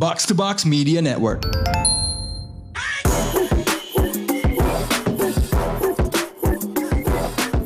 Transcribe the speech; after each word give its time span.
Box 0.00 0.24
to 0.24 0.34
Box 0.34 0.64
Media 0.64 0.96
Network. 1.04 1.44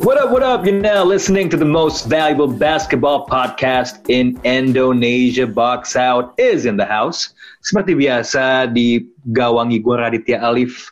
What 0.02 0.18
up, 0.18 0.34
what 0.34 0.42
up? 0.42 0.66
You're 0.66 0.82
now 0.82 1.06
listening 1.06 1.46
to 1.50 1.56
the 1.56 1.64
most 1.64 2.10
valuable 2.10 2.50
basketball 2.50 3.30
podcast 3.30 4.02
in 4.10 4.34
Indonesia. 4.42 5.46
Box 5.46 5.94
Out 5.94 6.34
is 6.34 6.66
in 6.66 6.74
the 6.74 6.82
house. 6.82 7.30
Seperti 7.62 7.94
biasa 7.94 8.66
digawangi 8.74 9.78
gue 9.78 9.94
Raditya 9.94 10.42
Alif 10.42 10.90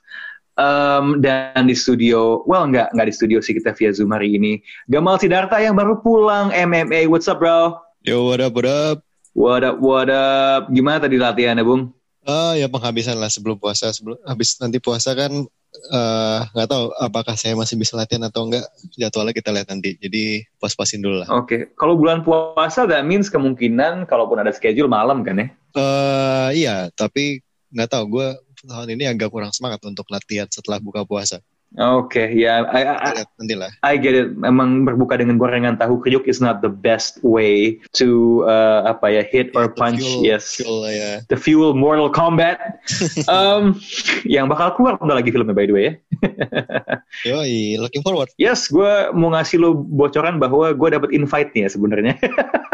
um, 0.62 1.18
dan 1.27 1.66
di 1.66 1.74
studio, 1.74 2.46
well 2.46 2.70
nggak 2.70 2.95
nggak 2.95 3.11
di 3.11 3.14
studio 3.18 3.43
sih 3.43 3.59
kita 3.59 3.74
via 3.74 3.90
Zoom 3.90 4.14
hari 4.14 4.38
ini. 4.38 4.62
Gamal 4.86 5.18
Sidarta 5.18 5.59
yang 5.59 5.74
baru 5.74 5.98
pulang 6.06 6.54
MMA. 6.54 7.11
What's 7.11 7.27
up, 7.27 7.43
bro? 7.43 7.82
Yo, 8.06 8.30
what 8.30 8.38
up, 8.38 8.54
what 8.54 8.62
up? 8.62 9.02
What 9.33 9.64
up, 9.64 9.80
what 9.80 10.12
up? 10.12 10.69
Gimana 10.69 11.01
tadi 11.01 11.17
latihannya, 11.17 11.64
Bung? 11.64 11.89
Ah, 12.29 12.53
ya 12.53 12.69
penghabisan 12.69 13.17
lah 13.17 13.32
sebelum 13.32 13.57
puasa. 13.57 13.89
Sebelum 13.89 14.21
habis 14.29 14.61
nanti 14.61 14.77
puasa 14.77 15.17
kan 15.17 15.32
eh, 15.73 16.40
nggak 16.53 16.68
tahu 16.68 16.93
apakah 17.00 17.35
saya 17.35 17.57
masih 17.57 17.81
bisa 17.81 17.96
latihan 17.96 18.29
atau 18.29 18.45
enggak. 18.45 18.68
Jadwalnya 18.93 19.32
kita 19.32 19.50
lihat 19.57 19.73
nanti. 19.73 19.96
Jadi 19.96 20.45
pas-pasin 20.61 21.00
dulu 21.00 21.25
lah. 21.25 21.29
Oke, 21.32 21.73
kalau 21.81 21.96
bulan 21.96 22.21
puasa 22.21 22.85
that 22.85 23.09
means 23.09 23.32
kemungkinan 23.32 24.04
kalaupun 24.04 24.37
ada 24.37 24.53
schedule 24.53 24.93
malam 24.93 25.25
kan 25.25 25.40
ya? 25.40 25.49
Eh, 25.81 26.49
iya, 26.62 26.76
tapi 26.93 27.40
nggak 27.73 27.89
tahu. 27.89 28.21
Gue 28.21 28.29
tahun 28.68 28.95
ini 28.95 29.09
agak 29.09 29.32
kurang 29.32 29.51
semangat 29.57 29.81
untuk 29.89 30.04
latihan 30.12 30.46
setelah 30.46 30.76
buka 30.76 31.09
puasa. 31.09 31.40
Oke, 31.81 32.28
ya, 32.36 32.69
I, 32.69 32.84
I, 32.84 33.11
lah. 33.56 33.70
I 33.81 33.97
get 33.97 34.12
it. 34.12 34.36
Memang 34.36 34.84
berbuka 34.84 35.17
dengan 35.17 35.41
gorengan 35.41 35.81
tahu 35.81 36.05
kriuk 36.05 36.28
is 36.28 36.36
not 36.36 36.61
the 36.61 36.69
best 36.69 37.17
way 37.25 37.81
to 37.97 38.42
uh, 38.45 38.84
apa 38.84 39.08
ya 39.08 39.22
hit 39.25 39.56
or 39.56 39.72
The 39.72 39.81
punch. 39.81 40.05
fuel- 40.05 40.20
yes. 40.20 40.61
fuel 40.61 40.84
ya. 40.92 41.25
The 41.33 41.39
Fuel 41.41 41.72
Mortal 41.72 42.12
Kombat. 42.12 42.61
um, 43.33 43.81
yang 44.28 44.53
bakal 44.53 44.77
keluar 44.77 45.00
bentar 45.00 45.17
lagi 45.17 45.33
filmnya 45.33 45.56
by 45.56 45.65
the 45.65 45.73
way 45.73 45.84
ya. 45.89 45.93
Yoi, 47.23 47.77
looking 47.77 48.01
forward. 48.01 48.33
Yes, 48.35 48.67
gue 48.67 48.89
mau 49.13 49.31
ngasih 49.31 49.61
lo 49.61 49.77
bocoran 49.77 50.37
bahwa 50.37 50.73
gue 50.73 50.89
dapat 50.91 51.13
invite 51.13 51.53
nih 51.53 51.69
ya 51.69 51.71
sebenarnya. 51.71 52.15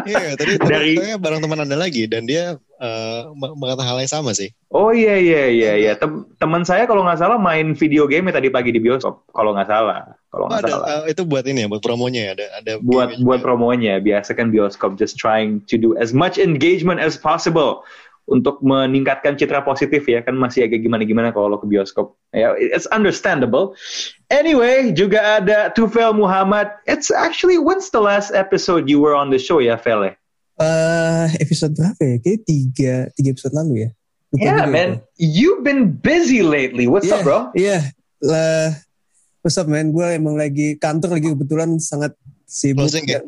Iya, 0.06 0.34
tadi, 0.34 0.55
Dari- 0.70 0.97
saya 0.97 1.17
bareng 1.17 1.41
teman 1.41 1.61
anda 1.61 1.75
lagi 1.75 2.06
dan 2.06 2.25
dia 2.25 2.55
eh, 2.78 3.22
m- 3.28 3.55
mengatakan 3.55 3.84
hal 3.84 3.98
yang 3.98 4.09
sama 4.09 4.31
sih. 4.33 4.48
oh 4.69 4.92
iya 4.92 5.16
iya 5.16 5.48
iya 5.48 5.72
iya. 5.75 5.92
Tem- 5.94 6.28
teman 6.36 6.62
saya 6.62 6.84
kalau 6.84 7.03
nggak 7.03 7.19
salah 7.19 7.36
main 7.36 7.72
video 7.72 8.06
game 8.06 8.31
tadi 8.31 8.48
pagi 8.48 8.70
di 8.70 8.78
bioskop. 8.78 9.27
Kalau 9.31 9.53
nggak 9.53 9.69
salah. 9.69 10.14
Kalau 10.28 10.44
Oh, 10.44 10.48
nggak 10.48 10.62
ada, 10.62 10.70
salah. 10.70 10.86
eh, 11.05 11.12
itu 11.12 11.22
buat 11.25 11.44
ini 11.44 11.64
ya, 11.64 11.69
buat 11.69 11.83
promonya 11.83 12.20
ya. 12.20 12.33
Ada, 12.36 12.47
ada 12.59 12.72
buat 12.78 13.09
buat 13.19 13.41
juga. 13.41 13.44
promonya 13.44 13.98
biasa 13.98 14.33
kan 14.33 14.48
bioskop 14.48 14.94
just 14.94 15.16
trying 15.16 15.59
to 15.66 15.75
do 15.75 15.98
as 15.98 16.12
much 16.12 16.39
engagement 16.39 16.97
as 16.97 17.19
possible 17.19 17.83
untuk 18.28 18.60
meningkatkan 18.60 19.40
citra 19.40 19.64
positif 19.64 20.04
ya 20.04 20.20
kan 20.20 20.36
masih 20.36 20.68
agak 20.68 20.84
gimana 20.84 21.02
gimana 21.08 21.28
kalau 21.32 21.48
lo 21.48 21.56
ke 21.56 21.64
bioskop 21.64 22.12
ya 22.36 22.52
it's 22.60 22.84
understandable 22.92 23.72
anyway 24.28 24.92
juga 24.92 25.40
ada 25.40 25.72
Tufel 25.72 26.12
Muhammad 26.12 26.68
it's 26.84 27.08
actually 27.08 27.56
when's 27.56 27.88
the 27.88 28.00
last 28.00 28.30
episode 28.36 28.86
you 28.86 29.00
were 29.00 29.16
on 29.16 29.32
the 29.32 29.40
show 29.40 29.58
ya 29.58 29.80
Fel 29.80 30.04
ya? 30.04 30.14
Eh, 30.58 31.26
episode 31.38 31.78
berapa 31.78 32.02
ya? 32.02 32.16
Kayak 32.18 32.40
tiga, 32.42 32.94
tiga 33.14 33.28
episode 33.30 33.54
lalu 33.54 33.86
ya. 33.86 33.90
Lupa 34.28 34.44
yeah 34.44 34.64
man 34.68 35.00
you've 35.16 35.64
been 35.64 35.88
busy 35.88 36.44
lately 36.44 36.84
what's 36.84 37.08
up 37.08 37.22
Iya, 37.22 37.24
bro 37.24 37.38
Iya, 37.56 37.78
lah. 38.20 38.76
What's 39.40 39.56
up 39.56 39.70
man? 39.70 39.94
Gue 39.94 40.18
emang 40.18 40.34
lagi 40.34 40.76
kantor 40.76 41.16
lagi 41.16 41.30
kebetulan 41.30 41.78
sangat 41.78 42.12
sibuk. 42.44 42.90
Closing 42.90 43.06
ya? 43.06 43.22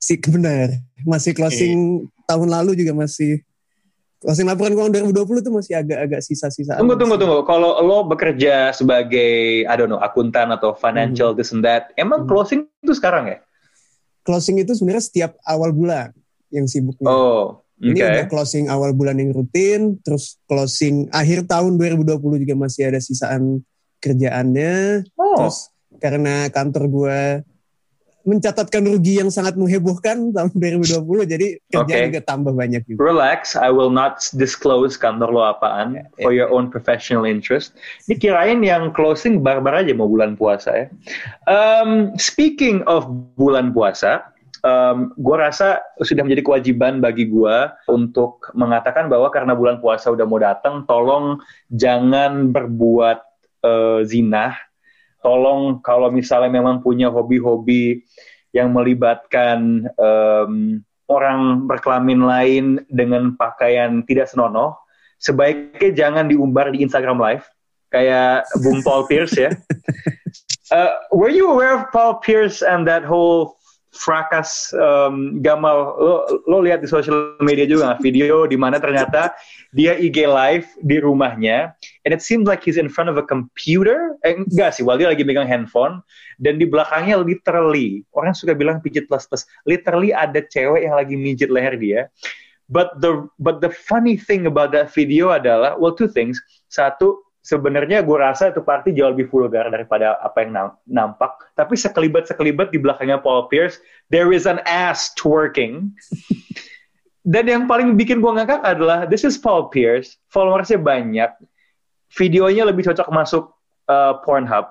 Si 0.00 0.16
benar. 0.16 0.72
Masih 1.04 1.36
closing 1.36 2.08
tahun 2.24 2.48
lalu 2.48 2.80
juga 2.80 2.96
masih 2.96 3.44
closing 4.20 4.44
laporan 4.44 4.76
keuangan 4.76 4.92
2020 5.08 5.40
tuh 5.40 5.52
masih 5.56 5.74
agak-agak 5.80 6.20
sisa-sisa. 6.20 6.76
Tunggu, 6.76 6.94
tunggu, 7.00 7.16
tunggu. 7.16 7.40
Kalau 7.48 7.80
lo 7.80 8.04
bekerja 8.04 8.68
sebagai, 8.70 9.64
I 9.64 9.74
don't 9.80 9.88
know, 9.88 9.96
akuntan 9.96 10.52
atau 10.52 10.76
financial 10.76 11.32
this 11.32 11.56
and 11.56 11.64
that, 11.64 11.90
emang 11.96 12.24
Hmm. 12.24 12.28
closing 12.28 12.60
itu 12.84 12.92
sekarang 12.92 13.32
ya? 13.32 13.38
Closing 14.20 14.60
itu 14.60 14.76
sebenarnya 14.76 15.04
setiap 15.08 15.32
awal 15.42 15.72
bulan 15.72 16.12
yang 16.52 16.68
sibuknya. 16.68 17.08
Oh, 17.08 17.64
oke. 17.64 17.80
Ini 17.80 17.96
udah 17.96 18.24
closing 18.28 18.68
awal 18.68 18.92
bulan 18.92 19.16
yang 19.16 19.32
rutin, 19.32 19.96
terus 20.04 20.36
closing 20.44 21.08
akhir 21.08 21.48
tahun 21.48 21.80
2020 21.80 22.44
juga 22.44 22.54
masih 22.60 22.92
ada 22.92 23.00
sisaan 23.00 23.64
kerjaannya. 24.04 25.08
Oh, 25.16 25.36
Terus 25.40 25.72
karena 25.96 26.52
kantor 26.52 26.84
gue 26.92 27.18
mencatatkan 28.30 28.86
rugi 28.86 29.18
yang 29.18 29.28
sangat 29.28 29.58
menghebohkan 29.58 30.30
tahun 30.30 30.54
2020, 30.54 31.26
jadi 31.26 31.46
kerjaan 31.66 32.00
Oke. 32.00 32.08
juga 32.14 32.20
tambah 32.22 32.54
banyak 32.54 32.82
juga. 32.86 32.98
relax. 33.02 33.58
I 33.58 33.74
will 33.74 33.90
not 33.90 34.22
disclose 34.38 34.94
kantor 34.94 35.34
lo 35.34 35.42
apaan 35.42 36.06
for 36.22 36.30
your 36.30 36.46
own 36.54 36.70
professional 36.70 37.26
interest. 37.26 37.74
Ini 38.06 38.22
kirain 38.22 38.62
yang 38.62 38.94
closing 38.94 39.42
barbar 39.42 39.82
aja 39.82 39.90
mau 39.90 40.06
bulan 40.06 40.38
puasa 40.38 40.70
ya. 40.70 40.86
Um, 41.50 42.14
speaking 42.14 42.86
of 42.86 43.10
bulan 43.34 43.74
puasa, 43.74 44.30
um, 44.64 45.12
gue 45.16 45.36
rasa 45.36 45.80
sudah 46.00 46.22
menjadi 46.24 46.44
kewajiban 46.44 47.00
bagi 47.00 47.28
gue 47.28 47.56
untuk 47.88 48.48
mengatakan 48.52 49.08
bahwa 49.08 49.28
karena 49.32 49.52
bulan 49.56 49.80
puasa 49.80 50.12
udah 50.12 50.26
mau 50.28 50.40
datang, 50.40 50.84
tolong 50.84 51.40
jangan 51.72 52.52
berbuat 52.52 53.18
eh, 53.64 54.00
zina. 54.08 54.56
Tolong 55.20 55.84
kalau 55.84 56.08
misalnya 56.08 56.48
memang 56.48 56.80
punya 56.80 57.12
hobi-hobi 57.12 58.04
yang 58.50 58.72
melibatkan 58.74 59.86
em, 59.86 60.82
orang 61.10 61.66
berkelamin 61.66 62.22
lain 62.22 62.64
dengan 62.86 63.34
pakaian 63.34 64.06
tidak 64.06 64.30
senonoh, 64.30 64.78
sebaiknya 65.18 65.90
jangan 65.92 66.30
diumbar 66.30 66.70
di 66.70 66.86
Instagram 66.86 67.18
Live 67.18 67.44
kayak 67.90 68.46
Bung 68.62 68.80
Paul 68.86 69.04
Pierce 69.10 69.34
ya. 69.34 69.50
Uh, 70.70 70.94
were 71.18 71.30
you 71.30 71.50
aware 71.50 71.74
of 71.74 71.90
Paul 71.90 72.22
Pierce 72.22 72.62
and 72.62 72.86
that 72.86 73.02
whole 73.02 73.58
frakas 73.90 74.70
um, 74.78 75.42
Gamal? 75.42 75.98
Lo, 75.98 76.14
lo 76.46 76.56
lihat 76.62 76.80
di 76.80 76.88
social 76.88 77.34
media 77.42 77.66
juga 77.66 77.98
video 77.98 78.46
di 78.46 78.54
mana 78.54 78.78
ternyata 78.78 79.34
dia 79.74 79.98
IG 79.98 80.24
live 80.30 80.66
di 80.78 81.02
rumahnya, 81.02 81.74
and 82.04 82.16
it 82.16 82.22
seems 82.24 82.48
like 82.48 82.64
he's 82.64 82.80
in 82.80 82.88
front 82.88 83.12
of 83.12 83.16
a 83.20 83.24
computer. 83.24 84.16
Eh, 84.24 84.36
enggak 84.36 84.76
sih, 84.76 84.82
while 84.84 84.96
dia 84.96 85.10
lagi 85.10 85.24
megang 85.24 85.48
handphone, 85.48 86.00
dan 86.40 86.56
di 86.56 86.64
belakangnya 86.64 87.20
literally 87.20 88.02
orang 88.16 88.32
suka 88.32 88.56
bilang 88.56 88.80
pijit 88.80 89.04
plus 89.06 89.28
plus 89.28 89.44
literally 89.68 90.14
ada 90.14 90.40
cewek 90.40 90.88
yang 90.88 90.96
lagi 90.96 91.14
mijit 91.14 91.52
leher 91.52 91.76
dia. 91.76 92.08
But 92.70 93.02
the 93.02 93.26
but 93.42 93.58
the 93.58 93.74
funny 93.74 94.14
thing 94.14 94.46
about 94.46 94.70
that 94.72 94.94
video 94.94 95.34
adalah 95.34 95.74
well 95.76 95.92
two 95.92 96.06
things. 96.06 96.38
Satu 96.70 97.18
sebenarnya 97.42 98.04
gue 98.04 98.14
rasa 98.14 98.54
itu 98.54 98.62
party 98.62 98.94
jauh 98.94 99.10
lebih 99.10 99.26
vulgar 99.26 99.66
daripada 99.68 100.16
apa 100.22 100.46
yang 100.46 100.50
nam- 100.54 100.78
nampak. 100.86 101.34
Tapi 101.58 101.74
sekelibat 101.74 102.30
sekelibat 102.30 102.70
di 102.70 102.78
belakangnya 102.78 103.18
Paul 103.18 103.50
Pierce 103.50 103.82
there 104.08 104.30
is 104.30 104.46
an 104.46 104.62
ass 104.64 105.10
twerking. 105.18 105.90
Dan 107.20 107.52
yang 107.52 107.64
paling 107.68 108.00
bikin 108.00 108.24
gue 108.24 108.32
ngakak 108.32 108.64
adalah 108.64 109.04
this 109.04 109.28
is 109.28 109.36
Paul 109.36 109.68
Pierce 109.68 110.16
followersnya 110.32 110.80
banyak 110.80 111.28
videonya 112.14 112.66
lebih 112.66 112.86
cocok 112.86 113.08
masuk 113.10 113.54
uh, 113.86 114.18
Pornhub 114.22 114.70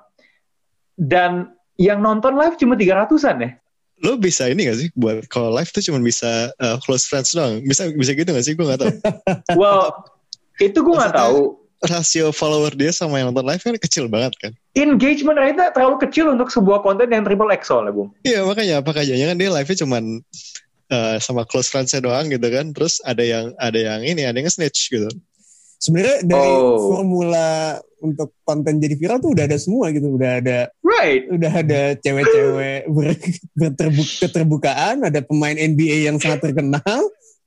dan 1.00 1.56
yang 1.80 2.04
nonton 2.04 2.36
live 2.36 2.60
cuma 2.60 2.76
300-an 2.76 3.38
ya 3.40 3.52
Lo 4.00 4.16
bisa 4.16 4.48
ini 4.48 4.64
gak 4.64 4.80
sih 4.80 4.88
buat 4.96 5.28
kalau 5.28 5.52
live 5.52 5.68
tuh 5.76 5.84
cuma 5.84 6.00
bisa 6.00 6.56
uh, 6.56 6.80
close 6.80 7.04
friends 7.04 7.36
doang. 7.36 7.60
Bisa 7.68 7.92
bisa 7.92 8.16
gitu 8.16 8.32
gak 8.32 8.48
sih? 8.48 8.56
Gue 8.56 8.64
gak 8.72 8.80
tahu. 8.80 8.96
well 9.60 9.92
itu 10.56 10.80
gue 10.80 10.96
Maksudnya- 10.96 11.20
tahu 11.20 11.60
Rasio 11.80 12.36
follower 12.36 12.76
dia 12.76 12.92
sama 12.92 13.24
yang 13.24 13.32
nonton 13.32 13.48
live 13.48 13.64
kan 13.64 13.76
kecil 13.80 14.12
banget 14.12 14.36
kan. 14.40 14.52
engagement 14.76 15.40
rate 15.40 15.72
terlalu 15.72 15.96
kecil 16.04 16.28
untuk 16.32 16.52
sebuah 16.52 16.84
konten 16.84 17.08
yang 17.08 17.24
triple 17.24 17.48
X 17.56 17.72
soalnya, 17.72 17.96
Bung. 17.96 18.12
Iya 18.28 18.44
makanya 18.44 18.84
apa 18.84 18.92
kayaknya 18.92 19.32
kan 19.32 19.38
dia 19.40 19.48
live-nya 19.48 19.78
cuman 19.88 20.04
uh, 20.92 21.16
sama 21.24 21.48
close 21.48 21.72
friends-nya 21.72 22.04
doang 22.04 22.28
gitu 22.28 22.44
kan. 22.52 22.76
Terus 22.76 23.00
ada 23.08 23.24
yang 23.24 23.56
ada 23.56 23.80
yang 23.80 24.04
ini 24.04 24.28
ada 24.28 24.36
yang 24.36 24.52
snitch 24.52 24.92
gitu. 24.92 25.08
Sebenarnya 25.80 26.28
dari 26.28 26.52
Oh. 26.52 26.92
formula 26.92 27.80
untuk 28.00 28.36
konten 28.44 28.80
jadi 28.80 28.96
viral 28.96 29.20
tuh 29.20 29.32
udah 29.32 29.48
ada 29.48 29.56
semua 29.56 29.92
gitu, 29.92 30.16
udah 30.16 30.40
ada 30.40 30.58
Right. 30.84 31.28
udah 31.28 31.52
ada 31.52 31.82
cewek-cewek 31.96 32.88
ber, 32.88 33.16
berterbu- 33.56 34.16
keterbukaan, 34.20 35.08
ada 35.08 35.20
pemain 35.20 35.56
NBA 35.56 36.06
yang 36.06 36.20
sangat 36.20 36.44
terkenal. 36.46 36.84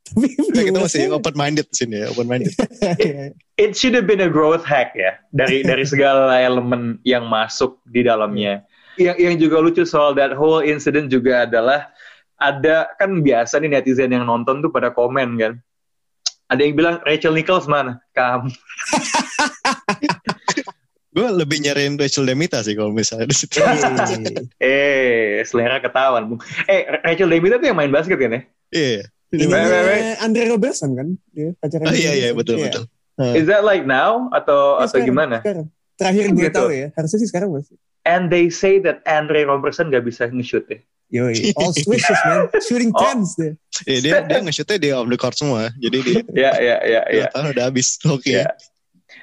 Tapi 0.12 0.28
Ya, 0.52 0.62
kita 0.68 0.78
masih 0.80 1.08
open 1.08 1.36
minded 1.36 1.64
di 1.68 1.76
sini 1.76 2.04
ya, 2.04 2.06
open 2.08 2.28
minded. 2.28 2.52
It 3.62 3.76
should 3.76 3.92
have 3.92 4.04
been 4.04 4.20
a 4.20 4.28
growth 4.28 4.64
hack 4.64 4.92
ya 4.92 5.16
dari 5.30 5.60
dari 5.60 5.84
segala 5.84 6.36
elemen 6.36 7.00
yang 7.04 7.24
masuk 7.24 7.80
di 7.86 8.04
dalamnya. 8.04 8.64
Yang 8.96 9.16
yang 9.20 9.34
juga 9.40 9.56
lucu 9.60 9.84
soal 9.84 10.12
that 10.12 10.36
whole 10.36 10.60
incident 10.60 11.08
juga 11.08 11.48
adalah 11.48 11.88
ada 12.36 12.92
kan 12.96 13.24
biasa 13.24 13.56
nih 13.56 13.72
netizen 13.72 14.12
yang 14.12 14.24
nonton 14.24 14.60
tuh 14.60 14.68
pada 14.68 14.92
komen 14.92 15.36
kan. 15.36 15.52
Ada 16.52 16.60
yang 16.62 16.76
bilang 16.76 16.96
Rachel 17.02 17.32
Nichols 17.32 17.64
mana? 17.64 17.96
Kamu. 18.12 18.52
Gue 21.12 21.28
lebih 21.28 21.60
nyariin 21.60 22.00
Rachel 22.00 22.24
Demita 22.24 22.64
sih 22.64 22.72
kalau 22.72 22.88
misalnya 22.88 23.28
di 23.28 23.36
situ. 23.36 23.60
Eh, 24.60 25.44
selera 25.44 25.76
ketahuan, 25.76 26.24
Bung. 26.28 26.40
Eh, 26.64 26.88
Rachel 27.04 27.28
Demita 27.28 27.56
tuh 27.56 27.68
yang 27.68 27.76
main 27.76 27.92
basket 27.92 28.16
kan 28.16 28.32
ya? 28.32 28.40
Iya. 28.72 29.02
Right. 29.32 30.20
Andre 30.20 30.44
Robertson 30.48 30.92
kan? 30.92 31.16
Dia 31.32 31.56
pacaran. 31.56 31.88
Oh 31.88 31.96
iya 31.96 32.12
iya 32.12 32.30
betul 32.36 32.60
Iya. 32.60 32.68
betul. 32.68 32.84
Is 33.32 33.48
that 33.48 33.64
like 33.64 33.84
now 33.84 34.28
atau 34.32 34.76
Ya, 34.76 34.84
atau 34.84 35.00
sekarang, 35.00 35.08
gimana? 35.08 35.36
Sekarang. 35.40 35.66
Terakhir 35.96 36.24
gue 36.32 36.44
Gitu. 36.48 36.56
tahu 36.56 36.68
ya. 36.72 36.88
Harusnya 36.96 37.18
sih 37.20 37.28
sekarang 37.28 37.48
masih. 37.52 37.76
And 38.04 38.28
they 38.28 38.48
say 38.48 38.76
that 38.84 39.00
Andre 39.04 39.44
Robertson 39.44 39.88
gak 39.88 40.04
bisa 40.04 40.28
nge-shoot 40.28 40.64
ya. 40.68 40.80
Yoi, 41.12 41.52
all 41.60 41.76
switches 41.76 42.16
man. 42.24 42.48
Shooting 42.64 42.92
Oh. 42.92 43.00
tens 43.04 43.36
deh. 43.36 43.52
Iya 43.88 43.98
dia 44.00 44.14
dia 44.28 44.38
nge-shootnya 44.44 44.78
di 44.78 44.88
off 44.92 45.08
the 45.08 45.18
court 45.18 45.36
semua. 45.36 45.72
Jadi 45.80 45.98
dia 46.04 46.20
Ya 46.32 46.52
ya 46.60 46.76
ya 46.84 47.02
ya. 47.08 47.26
yeah. 47.28 47.50
udah 47.52 47.64
habis. 47.72 47.96
Oke. 48.08 48.42
Ya. 48.42 48.52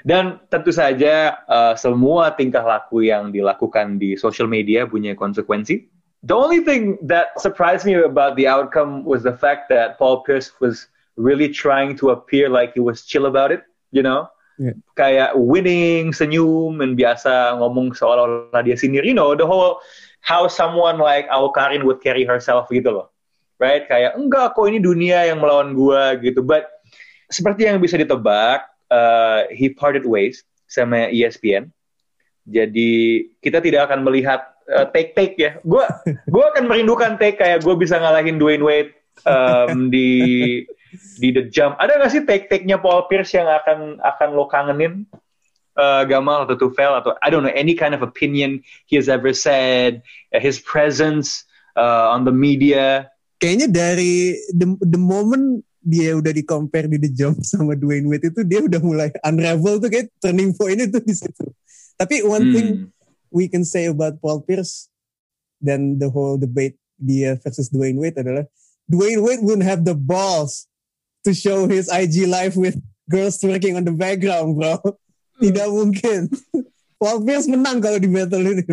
Dan 0.08 0.40
tentu 0.48 0.72
saja 0.72 1.44
uh, 1.50 1.76
semua 1.76 2.32
tingkah 2.34 2.64
laku 2.64 3.04
yang 3.04 3.36
dilakukan 3.36 4.00
di 4.00 4.16
social 4.16 4.48
media 4.48 4.88
punya 4.88 5.14
konsekuensi. 5.18 5.90
The 6.24 6.36
only 6.36 6.64
thing 6.64 7.00
that 7.08 7.32
surprised 7.40 7.88
me 7.88 7.96
about 7.96 8.36
the 8.36 8.48
outcome 8.48 9.08
was 9.08 9.24
the 9.24 9.36
fact 9.36 9.72
that 9.72 9.96
Paul 9.96 10.20
Pierce 10.28 10.52
was 10.60 10.88
really 11.16 11.48
trying 11.48 11.96
to 12.04 12.12
appear 12.12 12.52
like 12.52 12.76
he 12.76 12.84
was 12.84 13.08
chill 13.08 13.28
about 13.28 13.52
it, 13.56 13.64
you 13.92 14.04
know? 14.04 14.28
Yeah. 14.60 14.76
Kayak 15.00 15.40
winning, 15.40 16.12
senyum, 16.12 16.84
dan 16.84 17.00
biasa 17.00 17.56
ngomong 17.64 17.96
seolah-olah 17.96 18.60
dia 18.68 18.76
sendiri. 18.76 19.08
You 19.08 19.16
know, 19.16 19.32
the 19.32 19.48
whole 19.48 19.80
how 20.20 20.52
someone 20.52 21.00
like 21.00 21.28
Al 21.32 21.56
Karin 21.56 21.88
would 21.88 22.04
carry 22.04 22.28
herself 22.28 22.68
gitu 22.68 22.92
loh. 22.92 23.08
Right? 23.60 23.84
Kayak, 23.86 24.16
enggak 24.16 24.56
kok 24.56 24.66
ini 24.72 24.80
dunia 24.80 25.28
yang 25.28 25.44
melawan 25.44 25.76
gua 25.76 26.16
gitu. 26.16 26.40
But 26.40 26.66
seperti 27.28 27.68
yang 27.68 27.84
bisa 27.84 28.00
ditebak, 28.00 28.66
uh, 28.90 29.46
he 29.52 29.70
parted 29.70 30.08
ways 30.08 30.48
sama 30.66 31.12
ESPN. 31.12 31.70
Jadi 32.50 33.26
kita 33.44 33.62
tidak 33.62 33.92
akan 33.92 34.02
melihat 34.02 34.42
uh, 34.70 34.90
take-take 34.90 35.38
ya. 35.38 35.52
Gua 35.62 35.86
gua 36.34 36.56
akan 36.56 36.66
merindukan 36.66 37.20
take 37.22 37.38
kayak 37.38 37.62
gue 37.62 37.76
bisa 37.78 38.02
ngalahin 38.02 38.42
Dwayne 38.42 38.66
Wade 38.66 38.92
um, 39.26 39.88
di 39.94 40.64
di 41.22 41.30
the 41.30 41.46
jump. 41.50 41.78
Ada 41.78 42.02
nggak 42.02 42.12
sih 42.12 42.24
take-take-nya 42.26 42.82
Paul 42.82 43.06
Pierce 43.06 43.38
yang 43.38 43.46
akan 43.46 44.02
akan 44.02 44.30
lo 44.34 44.50
kangenin? 44.50 45.06
Uh, 45.80 46.04
Gamal 46.04 46.44
atau 46.44 46.60
Tufel 46.60 46.92
atau 46.92 47.16
I 47.24 47.32
don't 47.32 47.46
know 47.46 47.56
any 47.56 47.72
kind 47.72 47.96
of 47.96 48.04
opinion 48.04 48.60
he 48.84 49.00
has 49.00 49.08
ever 49.08 49.32
said, 49.32 50.04
uh, 50.36 50.42
his 50.42 50.60
presence 50.60 51.48
uh, 51.80 52.12
on 52.12 52.28
the 52.28 52.36
media. 52.36 53.08
Kayaknya 53.40 53.68
dari 53.72 54.36
the, 54.52 54.68
the 54.84 55.00
moment 55.00 55.64
dia 55.80 56.12
udah 56.12 56.36
di 56.36 56.44
compare 56.44 56.92
di 56.92 57.00
The 57.00 57.08
Jump 57.08 57.40
sama 57.50 57.74
Dwayne 57.74 58.06
Wade 58.12 58.36
itu 58.36 58.44
dia 58.44 58.60
udah 58.60 58.84
mulai 58.84 59.10
unravel 59.24 59.80
tuh 59.80 59.88
kayak 59.88 60.12
turning 60.20 60.52
point 60.52 60.78
itu 60.78 61.00
di 61.00 61.16
situ. 61.16 61.48
Tapi 61.96 62.24
one 62.24 62.52
Hmm. 62.52 62.54
thing 62.54 62.68
we 63.32 63.48
can 63.48 63.64
say 63.64 63.88
about 63.88 64.20
Paul 64.20 64.44
Pierce 64.44 64.92
dan 65.64 66.00
the 66.00 66.12
whole 66.12 66.36
debate 66.36 66.76
dia 67.00 67.40
versus 67.40 67.72
Dwayne 67.72 67.96
Wade 67.96 68.20
adalah 68.20 68.44
Dwayne 68.92 69.24
Wade 69.24 69.40
wouldn't 69.40 69.68
have 69.68 69.88
the 69.88 69.96
balls 69.96 70.68
to 71.24 71.32
show 71.32 71.68
his 71.68 71.88
IG 71.88 72.28
live 72.28 72.60
with 72.60 72.76
girls 73.08 73.40
twerking 73.40 73.76
on 73.80 73.88
the 73.88 73.96
background, 73.96 74.60
bro. 74.60 74.80
Tidak 75.40 75.68
mungkin. 75.72 76.28
Pierce 77.00 77.48
menang 77.48 77.80
kalau 77.80 77.96
di 77.96 78.12
battle 78.12 78.44
ini. 78.44 78.64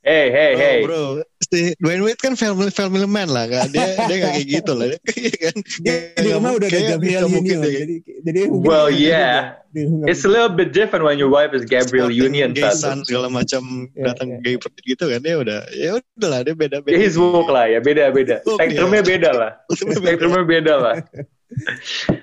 Hey 0.00 0.28
hey 0.28 0.52
Bro, 0.52 0.60
hey. 0.60 0.78
bro, 0.84 1.02
si 1.44 1.60
Dwayne 1.76 2.04
Wade 2.04 2.20
kan 2.20 2.32
family 2.32 2.68
family 2.68 3.04
man 3.04 3.28
lah 3.28 3.48
kan. 3.48 3.68
Dia 3.68 3.96
dia 4.04 4.16
gak 4.20 4.32
kayak 4.36 4.48
gitu 4.48 4.72
lah. 4.72 4.86
Dia 5.00 5.32
kan 5.40 5.54
Dia 5.80 5.92
di 6.12 6.28
Nggak 6.28 6.36
rumah 6.36 6.50
udah 6.56 6.68
ada 6.68 6.80
Gabriel 6.92 7.24
Union. 7.28 7.60
Jadi, 7.60 7.96
jadi 8.20 8.40
Well, 8.48 8.88
dia- 8.88 9.00
yeah. 9.00 9.36
dia- 9.72 9.88
dia- 9.88 10.08
It's 10.08 10.24
a 10.24 10.30
little 10.32 10.52
bit 10.52 10.72
different 10.72 11.04
when 11.04 11.16
your 11.16 11.28
wife 11.28 11.52
is 11.52 11.64
Gabriel 11.64 12.08
sporting 12.12 12.32
Union. 12.32 12.48
gay 12.52 12.68
son 12.72 13.00
segala 13.04 13.28
macam 13.28 13.88
Iya, 13.92 14.04
datang 14.12 14.28
iya. 14.28 14.38
gay 14.40 14.54
seperti 14.60 14.80
gitu 14.84 15.04
kan 15.08 15.20
dia 15.20 15.34
udah 15.40 15.58
ya 15.72 15.90
udah 15.96 16.28
lah 16.28 16.40
dia 16.44 16.54
beda 16.56 16.76
beda 16.80 16.92
Ya, 16.92 17.00
his 17.00 17.16
woke 17.16 17.48
lah 17.48 17.64
ya, 17.64 17.80
beda-beda. 17.80 18.44
Woke, 18.44 18.60
Spektrumnya 18.60 19.00
iya. 19.00 19.08
beda 19.08 19.30
lah. 19.32 19.50
Spektrumnya 19.72 20.44
beda 20.44 20.74
lah. 20.76 20.96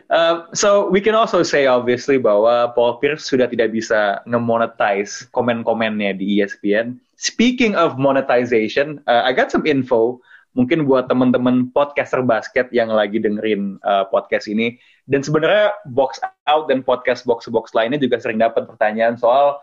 Um, 0.07 0.47
so 0.55 0.87
we 0.87 1.03
can 1.03 1.11
also 1.11 1.43
say 1.43 1.67
obviously 1.67 2.15
bahwa 2.15 2.71
Paul 2.71 2.97
Pierce 3.03 3.27
sudah 3.27 3.51
tidak 3.51 3.75
bisa 3.75 4.23
nge-monetize 4.23 5.27
komen-komennya 5.35 6.15
di 6.15 6.39
ESPN. 6.39 6.95
Speaking 7.19 7.75
of 7.75 7.99
monetization, 7.99 9.03
uh, 9.09 9.27
I 9.27 9.35
got 9.35 9.51
some 9.51 9.67
info 9.67 10.23
mungkin 10.57 10.89
buat 10.89 11.05
teman-teman 11.05 11.69
podcaster 11.75 12.23
basket 12.25 12.71
yang 12.73 12.89
lagi 12.89 13.21
dengerin 13.21 13.77
uh, 13.85 14.07
podcast 14.09 14.49
ini. 14.49 14.79
Dan 15.05 15.21
sebenarnya 15.21 15.75
box 15.93 16.17
out 16.49 16.67
dan 16.71 16.81
podcast 16.81 17.27
box 17.27 17.45
box 17.51 17.71
lainnya 17.77 18.01
juga 18.01 18.17
sering 18.17 18.41
dapat 18.41 18.65
pertanyaan 18.65 19.15
soal 19.19 19.59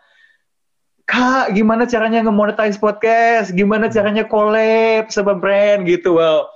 Kak, 1.05 1.53
gimana 1.53 1.85
caranya 1.85 2.25
nge-monetize 2.25 2.81
podcast? 2.81 3.53
Gimana 3.53 3.93
caranya 3.93 4.25
collab 4.25 5.13
sama 5.13 5.37
brand 5.37 5.85
gitu? 5.85 6.17
Well, 6.17 6.49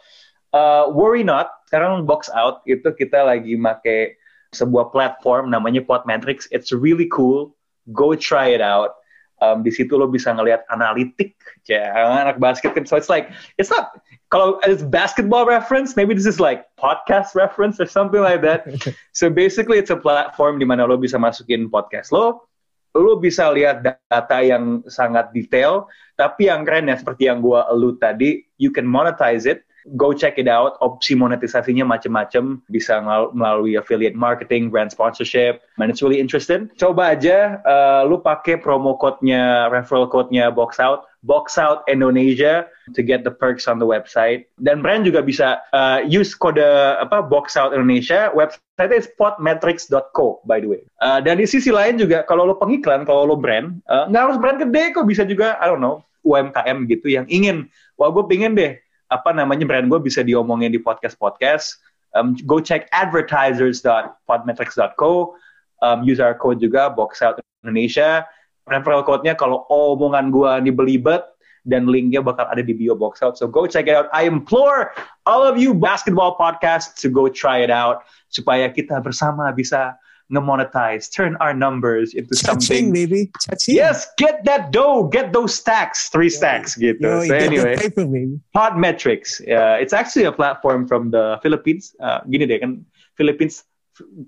uh, 0.56 0.88
worry 0.88 1.20
not. 1.20 1.52
Sekarang 1.68 2.08
box 2.08 2.32
out 2.32 2.64
itu 2.64 2.88
kita 2.96 3.28
lagi 3.28 3.52
make 3.60 4.16
sebuah 4.56 4.88
platform 4.88 5.52
namanya 5.52 5.84
Podmetrics. 5.84 6.48
It's 6.48 6.72
really 6.72 7.04
cool. 7.12 7.52
Go 7.92 8.16
try 8.16 8.56
it 8.56 8.64
out. 8.64 8.96
Um, 9.38 9.62
di 9.62 9.70
situ 9.70 9.94
lo 9.94 10.10
bisa 10.10 10.34
ngelihat 10.34 10.66
analitik 10.66 11.38
ya 11.68 11.92
anak 11.94 12.40
basket 12.40 12.72
kan. 12.72 12.88
So 12.88 12.96
it's 12.96 13.12
like 13.12 13.30
it's 13.60 13.68
not 13.68 13.94
kalau 14.32 14.56
it's 14.64 14.80
basketball 14.80 15.44
reference, 15.44 15.94
maybe 15.94 16.16
this 16.16 16.26
is 16.26 16.40
like 16.40 16.64
podcast 16.80 17.36
reference 17.36 17.78
or 17.78 17.86
something 17.86 18.24
like 18.24 18.40
that. 18.42 18.64
so 19.18 19.28
basically 19.28 19.76
it's 19.76 19.92
a 19.92 20.00
platform 20.00 20.56
di 20.56 20.64
mana 20.64 20.88
lo 20.88 20.96
bisa 20.96 21.20
masukin 21.20 21.68
podcast 21.68 22.10
lo, 22.10 22.48
lo 22.96 23.20
bisa 23.20 23.52
lihat 23.52 23.84
data 23.84 24.38
yang 24.40 24.82
sangat 24.88 25.30
detail, 25.36 25.86
tapi 26.16 26.48
yang 26.48 26.64
keren 26.64 26.88
ya 26.88 26.96
seperti 26.96 27.28
yang 27.28 27.44
gua 27.44 27.68
allude 27.68 28.00
tadi, 28.00 28.42
you 28.56 28.72
can 28.72 28.88
monetize 28.88 29.44
it. 29.44 29.67
Go 29.96 30.12
check 30.12 30.36
it 30.36 30.50
out. 30.50 30.76
Opsi 30.82 31.14
monetisasinya 31.14 31.86
macam-macam, 31.86 32.60
bisa 32.68 33.00
melalui 33.32 33.78
affiliate 33.78 34.18
marketing, 34.18 34.68
brand 34.68 34.90
sponsorship, 34.90 35.62
and 35.78 35.88
it's 35.88 36.02
really 36.02 36.18
interesting. 36.18 36.68
Coba 36.76 37.14
aja, 37.16 37.62
uh, 37.62 38.02
lu 38.04 38.18
pakai 38.20 38.58
promo 38.58 38.98
code-nya, 38.98 39.70
referral 39.70 40.10
code-nya 40.10 40.50
Box 40.50 40.82
Out, 40.82 41.08
Box 41.24 41.56
Out 41.56 41.86
Indonesia 41.88 42.66
to 42.94 43.00
get 43.00 43.22
the 43.22 43.32
perks 43.32 43.70
on 43.70 43.78
the 43.78 43.88
website. 43.88 44.50
Dan 44.60 44.82
brand 44.82 45.06
juga 45.06 45.22
bisa 45.24 45.62
uh, 45.72 46.02
use 46.04 46.34
kode 46.34 46.64
apa 46.98 47.24
Box 47.24 47.54
Out 47.54 47.72
Indonesia. 47.72 48.28
Website 48.34 48.92
is 48.92 49.08
podmetrics.co 49.16 50.42
by 50.44 50.60
the 50.60 50.68
way. 50.68 50.82
Uh, 51.00 51.22
dan 51.22 51.40
di 51.40 51.46
sisi 51.46 51.70
lain 51.72 51.96
juga 51.96 52.26
kalau 52.26 52.44
lo 52.44 52.58
pengiklan, 52.58 53.06
kalau 53.08 53.24
lo 53.24 53.36
brand, 53.38 53.78
nggak 53.88 54.22
harus 54.22 54.38
brand 54.38 54.58
gede 54.60 54.92
kok 54.92 55.06
bisa 55.06 55.22
juga 55.24 55.56
I 55.58 55.70
don't 55.70 55.82
know 55.82 56.02
UMKM 56.26 56.84
gitu 56.90 57.08
yang 57.08 57.26
ingin, 57.30 57.70
wah 57.96 58.10
gue 58.12 58.24
pingin 58.28 58.52
deh 58.52 58.76
apa 59.08 59.32
namanya 59.32 59.64
brand 59.64 59.88
gue 59.88 59.96
bisa 60.00 60.22
diomongin 60.24 60.72
di 60.72 60.78
podcast-podcast. 60.80 61.76
Um, 62.16 62.32
go 62.48 62.60
check 62.60 62.88
advertisers.podmetrics.co. 62.92 65.34
Um, 65.78 66.02
use 66.04 66.20
our 66.20 66.34
code 66.34 66.60
juga 66.60 66.90
Box 66.92 67.22
Out 67.24 67.40
Indonesia. 67.64 68.26
Referral 68.68 69.04
code-nya 69.04 69.34
kalau 69.36 69.64
omongan 69.72 70.30
gue 70.32 70.72
belibet 70.72 71.24
dan 71.68 71.84
linknya 71.84 72.24
bakal 72.24 72.48
ada 72.48 72.64
di 72.64 72.72
bio 72.72 72.96
box 72.96 73.20
out. 73.20 73.36
So 73.36 73.44
go 73.44 73.68
check 73.68 73.88
it 73.88 73.96
out. 73.96 74.08
I 74.16 74.24
implore 74.24 74.96
all 75.28 75.44
of 75.44 75.60
you 75.60 75.76
basketball 75.76 76.32
podcasts 76.40 76.96
to 77.04 77.12
go 77.12 77.28
try 77.28 77.60
it 77.60 77.68
out 77.68 78.08
supaya 78.32 78.72
kita 78.72 79.04
bersama 79.04 79.52
bisa 79.52 80.00
nge-monetize, 80.28 81.08
turn 81.12 81.36
our 81.40 81.54
numbers 81.54 82.12
into 82.12 82.34
Cha-ching, 82.36 82.60
something. 82.60 82.92
baby. 82.92 83.30
Cha-ching. 83.40 83.74
Yes, 83.74 84.08
get 84.20 84.44
that 84.44 84.70
dough, 84.72 85.08
get 85.08 85.32
those 85.32 85.54
stacks, 85.54 86.08
three 86.08 86.28
stacks 86.28 86.76
gitu. 86.76 87.00
Yo, 87.00 87.24
so 87.24 87.34
anyway, 87.34 87.76
paper, 87.76 88.04
baby. 88.04 88.36
Podmetrics. 88.52 89.40
Uh, 89.40 89.80
it's 89.80 89.92
actually 89.96 90.24
a 90.28 90.32
platform 90.32 90.86
from 90.86 91.10
the 91.10 91.40
Philippines. 91.40 91.96
Uh, 91.96 92.20
gini 92.28 92.44
deh 92.44 92.60
kan, 92.60 92.84
Philippines 93.16 93.64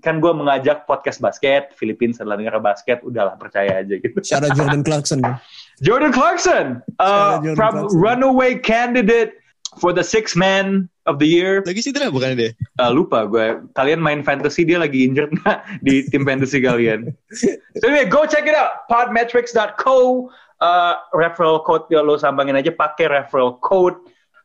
kan 0.03 0.19
gue 0.19 0.33
mengajak 0.35 0.83
podcast 0.83 1.23
basket, 1.23 1.71
Philippines 1.79 2.19
adalah 2.19 2.35
negara 2.35 2.59
basket, 2.59 2.99
udahlah 3.07 3.39
percaya 3.39 3.79
aja 3.79 3.95
gitu. 3.95 4.19
Shout 4.19 4.43
out 4.43 4.57
Jordan 4.57 4.83
Clarkson. 4.83 5.21
Jordan 5.85 6.11
Clarkson, 6.11 6.65
uh, 6.99 7.39
Jordan 7.39 7.55
from 7.55 7.73
Clarkson. 7.87 7.97
runaway 7.97 8.51
candidate 8.59 9.40
for 9.79 9.95
the 9.95 10.03
six 10.03 10.35
man 10.35 10.89
of 11.07 11.15
the 11.21 11.27
year. 11.29 11.63
lagi 11.63 11.79
cedera 11.79 12.11
bukan 12.11 12.35
dia 12.35 12.51
Uh, 12.81 12.91
lupa 12.91 13.23
gue. 13.23 13.61
Kalian 13.77 14.03
main 14.03 14.19
fantasy 14.19 14.67
dia 14.67 14.75
lagi 14.81 15.07
injured 15.07 15.31
nggak 15.31 15.63
di 15.85 16.03
tim 16.11 16.27
fantasy 16.27 16.59
kalian? 16.59 17.15
so 17.31 17.55
anyway, 17.87 18.03
go 18.03 18.27
check 18.27 18.43
it 18.43 18.57
out. 18.57 18.83
Podmetrics.co. 18.91 20.27
Uh, 20.61 20.93
referral 21.17 21.57
code 21.65 21.89
ya 21.89 22.05
lo 22.05 22.21
sambangin 22.21 22.53
aja 22.53 22.69
pakai 22.69 23.09
referral 23.09 23.57
code 23.65 23.97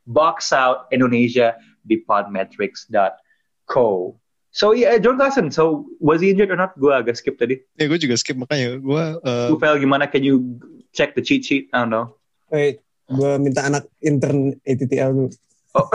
box 0.08 0.48
out 0.48 0.88
Indonesia 0.88 1.52
di 1.84 2.00
podmetrics.co. 2.08 4.16
So 4.50 4.72
yeah, 4.72 4.96
Jordan 4.96 5.20
Clarkson. 5.20 5.50
So 5.52 5.84
was 6.00 6.24
he 6.24 6.32
injured 6.32 6.48
or 6.48 6.56
not? 6.56 6.72
Gue 6.80 6.88
agak 6.94 7.20
skip 7.20 7.36
tadi. 7.36 7.60
ya 7.76 7.84
gue 7.84 8.00
juga 8.00 8.16
skip 8.16 8.40
makanya 8.40 8.80
gue 8.80 9.04
uh, 9.20 9.52
Ufel 9.52 9.76
gimana? 9.76 10.08
Can 10.08 10.24
you 10.24 10.56
check 10.96 11.12
the 11.12 11.20
cheat 11.20 11.44
sheet? 11.44 11.68
I 11.76 11.84
don't 11.84 11.92
know. 11.92 12.16
Wait, 12.48 12.80
gue 13.06 13.30
minta 13.38 13.62
anak 13.62 13.86
intern 14.00 14.54
ATTL 14.60 15.10
dulu. 15.12 15.30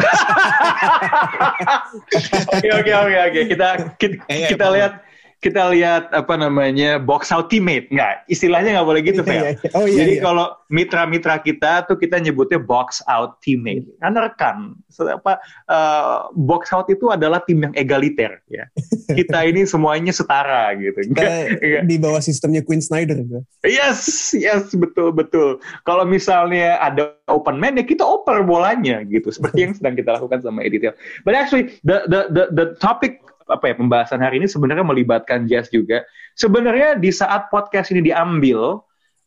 Oke 2.54 2.70
oke 2.72 2.92
oke 2.94 3.18
oke 3.28 3.42
kita 3.50 3.68
kita, 3.98 4.16
Eh, 4.30 4.48
kita 4.48 4.64
emang. 4.64 4.76
lihat 4.78 4.94
kita 5.42 5.74
lihat 5.74 6.14
apa 6.14 6.38
namanya 6.38 7.02
box 7.02 7.34
out 7.34 7.50
teammate 7.50 7.90
nggak 7.90 8.30
istilahnya 8.30 8.78
nggak 8.78 8.88
boleh 8.88 9.02
gitu 9.02 9.22
Iya, 9.22 9.30
Fel. 9.30 9.42
iya. 9.42 9.52
Oh 9.74 9.86
iya. 9.90 9.98
Jadi 10.06 10.14
iya. 10.18 10.22
kalau 10.22 10.46
mitra-mitra 10.70 11.36
kita 11.42 11.84
tuh 11.90 11.98
kita 11.98 12.22
nyebutnya 12.22 12.62
box 12.62 13.02
out 13.10 13.42
teammate 13.42 13.90
kan 13.98 14.14
rekan 14.14 14.78
apa 15.02 15.42
eh, 15.66 16.18
box 16.38 16.70
out 16.72 16.88
itu 16.94 17.10
adalah 17.10 17.42
tim 17.42 17.58
yang 17.66 17.74
egaliter 17.74 18.38
ya 18.48 18.70
kita 19.18 19.42
ini 19.50 19.66
semuanya 19.66 20.14
setara 20.14 20.78
gitu 20.78 21.02
Kita 21.10 21.26
Nggak- 21.26 21.84
di 21.90 21.96
bawah 21.98 22.22
sistemnya 22.22 22.62
Queen 22.62 22.80
Snyder 22.80 23.18
gitu. 23.26 23.42
Yes, 23.66 24.32
yes, 24.38 24.70
betul, 24.78 25.10
betul. 25.12 25.58
Kalau 25.84 26.06
misalnya 26.06 26.78
ada 26.78 27.18
open 27.28 27.58
man, 27.58 27.78
ya 27.78 27.86
kita 27.86 28.06
oper 28.06 28.46
bolanya 28.46 29.02
gitu. 29.08 29.34
Seperti 29.34 29.58
yang 29.66 29.74
sedang 29.74 29.98
kita 29.98 30.18
lakukan 30.22 30.40
sama 30.46 30.62
Editel. 30.62 30.94
But 31.26 31.34
actually, 31.34 31.74
the, 31.82 32.06
the, 32.06 32.22
the, 32.30 32.44
the 32.54 32.66
topic 32.78 33.24
apa 33.52 33.72
ya 33.72 33.76
pembahasan 33.76 34.24
hari 34.24 34.40
ini 34.40 34.48
sebenarnya 34.48 34.88
melibatkan 34.88 35.46
Jazz 35.46 35.68
juga. 35.70 36.08
Sebenarnya 36.40 36.96
di 36.96 37.12
saat 37.12 37.52
podcast 37.52 37.92
ini 37.92 38.08
diambil, 38.08 38.80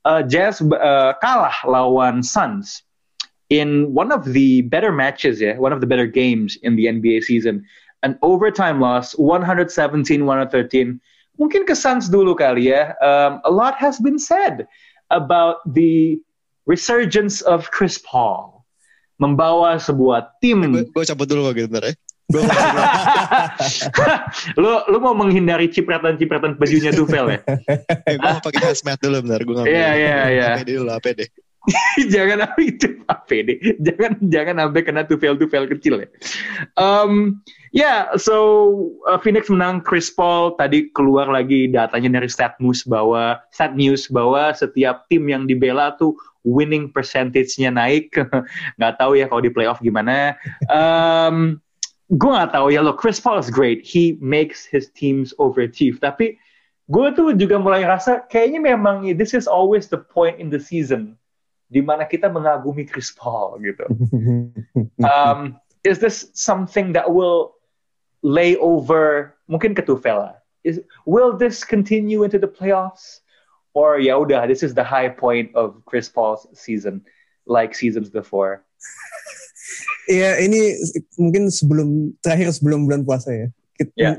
uh, 0.09 0.23
Jazz 0.25 0.64
uh, 0.64 1.12
kalah 1.21 1.54
lawan 1.69 2.25
Suns 2.25 2.83
in 3.52 3.93
one 3.93 4.09
of 4.09 4.25
the 4.33 4.64
better 4.73 4.90
matches 4.90 5.38
ya, 5.38 5.54
one 5.61 5.73
of 5.73 5.85
the 5.85 5.88
better 5.88 6.09
games 6.09 6.57
in 6.64 6.76
the 6.76 6.88
NBA 6.88 7.23
season. 7.23 7.62
An 8.04 8.16
overtime 8.21 8.81
loss, 8.81 9.16
117-113 9.16 10.21
mungkin 11.40 11.66
ke 11.66 11.75
Suns 11.75 12.09
dulu 12.09 12.37
kali 12.37 12.71
ya. 12.73 12.95
Um, 13.02 13.40
a 13.45 13.52
lot 13.52 13.75
has 13.81 13.99
been 13.99 14.21
said 14.21 14.69
about 15.11 15.64
the 15.66 16.21
resurgence 16.66 17.40
of 17.45 17.69
Chris 17.71 18.00
Paul. 18.00 18.64
Membawa 19.23 19.78
sebuah 19.78 20.43
tim. 20.43 20.90
Gue 20.90 21.07
cabut 21.07 21.31
dulu 21.31 21.54
gitu 21.54 21.71
bentar 21.71 21.93
ya. 21.93 21.95
Lu 24.61 24.73
lu 24.88 24.99
mau 24.99 25.12
menghindari 25.12 25.69
cipratan-cipratan 25.69 26.57
bajunya 26.57 26.90
Duvel 26.90 27.37
ya? 27.37 27.40
gue 28.16 28.25
mau 28.25 28.40
pakai 28.40 28.73
hazmat 28.73 28.99
dulu 29.00 29.28
bentar. 29.28 29.40
Gue 29.45 29.54
ngambil. 29.61 29.73
Iya, 29.73 29.90
iya, 29.97 30.19
iya. 30.33 30.47
APD 30.57 30.71
dulu 30.81 30.90
APD. 30.97 31.21
jangan 32.12 32.45
apa 32.45 32.61
itu 32.61 33.00
APD. 33.09 33.81
Jangan 33.81 34.12
jangan 34.28 34.54
sampai 34.64 34.83
kena 34.85 35.02
Duvel-Duvel 35.09 35.64
kecil 35.76 36.04
ya. 36.04 36.09
Um, 36.76 37.40
ya, 37.73 37.81
yeah, 37.81 38.00
so 38.21 38.37
uh, 39.09 39.16
Phoenix 39.16 39.49
menang 39.49 39.81
Chris 39.81 40.12
Paul 40.12 40.57
tadi 40.61 40.93
keluar 40.93 41.28
lagi 41.28 41.73
datanya 41.73 42.21
dari 42.21 42.28
StatNews 42.28 42.85
bahwa 42.85 43.40
StatNews 43.52 44.12
bahwa 44.12 44.52
setiap 44.52 45.09
tim 45.09 45.25
yang 45.25 45.49
dibela 45.49 45.97
tuh 45.97 46.12
winning 46.45 46.93
percentage-nya 46.93 47.73
naik. 47.73 48.12
nggak 48.76 48.95
tahu 49.00 49.16
ya 49.16 49.28
kalau 49.28 49.40
di 49.40 49.52
playoff 49.52 49.81
gimana. 49.81 50.37
Um, 50.69 51.64
gue 52.12 52.30
nggak 52.30 52.52
tahu 52.52 52.68
ya 52.68 52.84
lo 52.84 52.92
Chris 52.92 53.16
Paul 53.16 53.40
is 53.40 53.49
great. 53.49 53.80
He 53.80 54.20
makes 54.20 54.68
his 54.68 54.92
teams 54.92 55.32
overachieve. 55.40 56.00
Tapi 56.04 56.37
gue 56.92 57.06
tuh 57.16 57.32
juga 57.32 57.56
mulai 57.56 57.84
rasa 57.88 58.28
kayaknya 58.28 58.61
memang 58.61 59.08
this 59.16 59.32
is 59.32 59.49
always 59.49 59.88
the 59.88 60.00
point 60.00 60.37
in 60.37 60.52
the 60.52 60.61
season 60.61 61.16
di 61.73 61.80
mana 61.80 62.04
kita 62.04 62.28
mengagumi 62.28 62.84
Chris 62.84 63.12
Paul 63.16 63.61
gitu. 63.61 63.87
Um, 65.04 65.61
is 65.84 66.00
this 66.00 66.32
something 66.32 66.92
that 66.96 67.12
will 67.12 67.61
lay 68.25 68.56
over 68.56 69.37
mungkin 69.49 69.76
ke 69.76 69.84
Tufela? 69.84 70.40
Is 70.64 70.80
will 71.04 71.37
this 71.37 71.64
continue 71.64 72.25
into 72.25 72.40
the 72.40 72.49
playoffs? 72.49 73.20
Or 73.75 73.99
ya 73.99 74.14
udah, 74.16 74.46
this 74.46 74.62
is 74.62 74.73
the 74.73 74.87
high 74.87 75.11
point 75.11 75.50
of 75.58 75.82
Chris 75.84 76.08
Paul's 76.08 76.46
season, 76.54 77.02
like 77.44 77.75
seasons 77.75 78.08
before. 78.08 78.62
Iya, 80.04 80.30
ini 80.44 80.61
mungkin 81.16 81.49
sebelum 81.49 82.12
terakhir 82.20 82.52
sebelum 82.52 82.84
bulan 82.84 83.02
puasa 83.04 83.32
ya. 83.32 83.49
Kita, 83.75 83.92
Ya. 83.96 84.12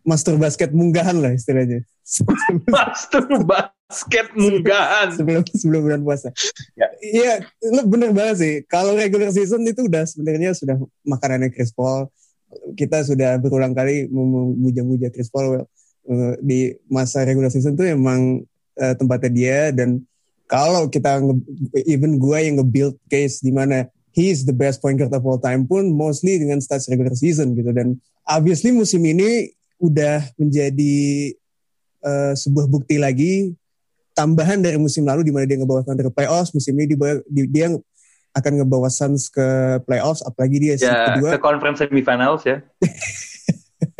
Master 0.00 0.40
basket 0.40 0.72
munggahan 0.72 1.20
lah 1.20 1.36
istilahnya. 1.36 1.84
Master 2.74 3.28
basket 3.44 4.32
munggahan. 4.32 5.12
sebelum 5.12 5.42
sebelum 5.52 5.80
bulan 5.84 6.00
puasa. 6.00 6.32
Ya. 6.78 6.88
Iya, 7.04 7.32
lu 7.68 7.84
bener 7.84 8.10
banget 8.16 8.36
sih. 8.40 8.54
Kalau 8.64 8.96
regular 8.96 9.28
season 9.34 9.66
itu 9.68 9.84
udah 9.84 10.08
sebenarnya 10.08 10.56
sudah 10.56 10.80
makanannya 11.04 11.52
Chris 11.52 11.74
Paul. 11.74 12.08
Kita 12.74 13.04
sudah 13.06 13.38
berulang 13.38 13.76
kali 13.76 14.08
memuja-muja 14.10 15.12
Chris 15.12 15.30
Paul 15.30 15.62
eh, 16.08 16.34
di 16.40 16.74
masa 16.88 17.22
regular 17.22 17.52
season 17.52 17.76
tuh 17.76 17.86
emang 17.86 18.42
eh, 18.80 18.94
tempatnya 18.96 19.30
dia 19.30 19.58
dan 19.70 20.02
kalau 20.50 20.90
kita 20.90 21.22
even 21.86 22.18
gue 22.18 22.38
yang 22.42 22.58
nge-build 22.58 22.98
case 23.06 23.38
di 23.38 23.54
mana 23.54 23.86
he 24.10 24.28
is 24.28 24.42
the 24.42 24.52
best 24.52 24.78
point 24.78 24.96
guard 24.96 25.10
of 25.10 25.22
all 25.22 25.38
time 25.38 25.64
pun 25.64 25.90
mostly 25.90 26.36
dengan 26.36 26.58
stats 26.58 26.86
regular 26.86 27.14
season 27.14 27.54
gitu. 27.54 27.70
Dan 27.70 27.98
obviously 28.24 28.70
musim 28.70 29.02
ini 29.02 29.50
udah 29.78 30.22
menjadi 30.36 31.32
eh, 32.00 32.32
sebuah 32.34 32.66
bukti 32.66 32.96
lagi 32.96 33.54
tambahan 34.12 34.60
dari 34.60 34.76
musim 34.76 35.02
lalu 35.02 35.22
di 35.22 35.32
mana 35.32 35.44
dia 35.44 35.56
ngebawa 35.56 35.80
Thunder 35.80 36.06
ke 36.06 36.14
playoffs. 36.14 36.50
Musim 36.50 36.74
ini 36.74 36.90
dibawa- 36.90 37.22
di- 37.24 37.48
dia 37.48 37.70
akan 38.30 38.52
ngebawa 38.60 38.86
Suns 38.86 39.26
ke 39.26 39.42
playoffs 39.82 40.22
apalagi 40.22 40.58
dia 40.60 40.74
seed 40.74 40.86
Ya, 40.86 41.06
kedua. 41.10 41.30
ke 41.34 41.38
conference 41.38 41.80
semifinals 41.80 42.42
ya. 42.44 42.62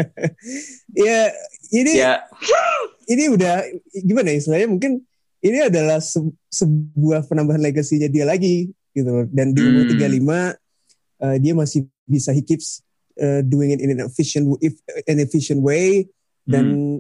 ya 0.97 1.31
ini 1.71 1.93
Ya, 1.97 2.23
ini 3.07 3.31
udah 3.31 3.63
gimana 3.97 4.31
ya 4.31 4.37
istilahnya? 4.39 4.69
Mungkin 4.69 4.93
ini 5.41 5.59
adalah 5.65 5.99
se- 5.99 6.21
sebuah 6.49 7.27
penambahan 7.27 7.63
legasinya 7.63 8.07
dia 8.07 8.23
lagi 8.23 8.71
gitu 8.95 9.09
loh. 9.09 9.27
Dan 9.31 9.53
di 9.55 9.61
umur 9.63 9.87
Hmm. 9.87 9.99
35 9.99 10.57
eh, 11.21 11.37
dia 11.39 11.53
masih 11.53 11.81
bisa 12.09 12.31
he 12.35 12.43
keeps 12.43 12.83
eh, 13.19 13.45
doing 13.45 13.75
it 13.75 13.81
in 13.83 13.95
an 13.95 14.07
efficient 14.07 14.47
if 14.65 14.79
an 15.07 15.19
efficient 15.21 15.61
way. 15.61 16.09
Dan 16.47 16.99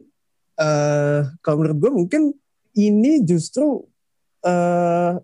eh, 0.60 1.20
kalau 1.40 1.56
menurut 1.64 1.78
gue 1.80 1.90
mungkin 1.90 2.22
ini 2.76 3.24
justru 3.26 3.82
eh, 4.46 5.14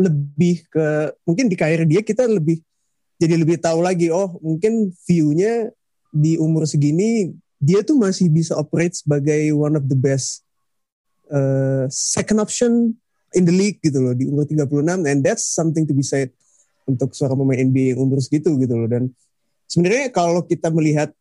lebih 0.00 0.64
ke 0.72 1.12
mungkin 1.28 1.52
di 1.52 1.56
karir 1.58 1.84
dia 1.84 2.00
kita 2.00 2.24
lebih 2.24 2.64
jadi 3.20 3.36
lebih 3.36 3.60
tahu 3.60 3.84
lagi 3.84 4.08
oh 4.08 4.40
mungkin 4.40 4.88
view-nya 5.04 5.68
di 6.08 6.40
umur 6.40 6.64
segini 6.64 7.36
dia 7.60 7.84
tuh 7.84 8.00
masih 8.00 8.32
bisa 8.32 8.56
operate 8.56 8.96
sebagai 8.96 9.52
one 9.52 9.76
of 9.76 9.84
the 9.86 9.98
best 9.98 10.40
uh, 11.28 11.84
second 11.92 12.40
option 12.40 12.96
in 13.36 13.46
the 13.46 13.54
league 13.54 13.78
gitu 13.82 14.02
loh 14.02 14.14
di 14.14 14.26
umur 14.26 14.46
36 14.48 15.06
and 15.06 15.18
that's 15.22 15.46
something 15.46 15.86
to 15.86 15.94
be 15.94 16.02
said 16.02 16.30
untuk 16.90 17.14
seorang 17.14 17.38
pemain 17.38 17.60
NBA 17.70 17.94
yang 17.94 18.00
umur 18.02 18.18
segitu 18.18 18.50
gitu 18.58 18.74
loh. 18.74 18.88
Dan 18.90 19.14
sebenarnya 19.70 20.10
kalau 20.10 20.42
kita 20.42 20.72
melihat 20.74 21.14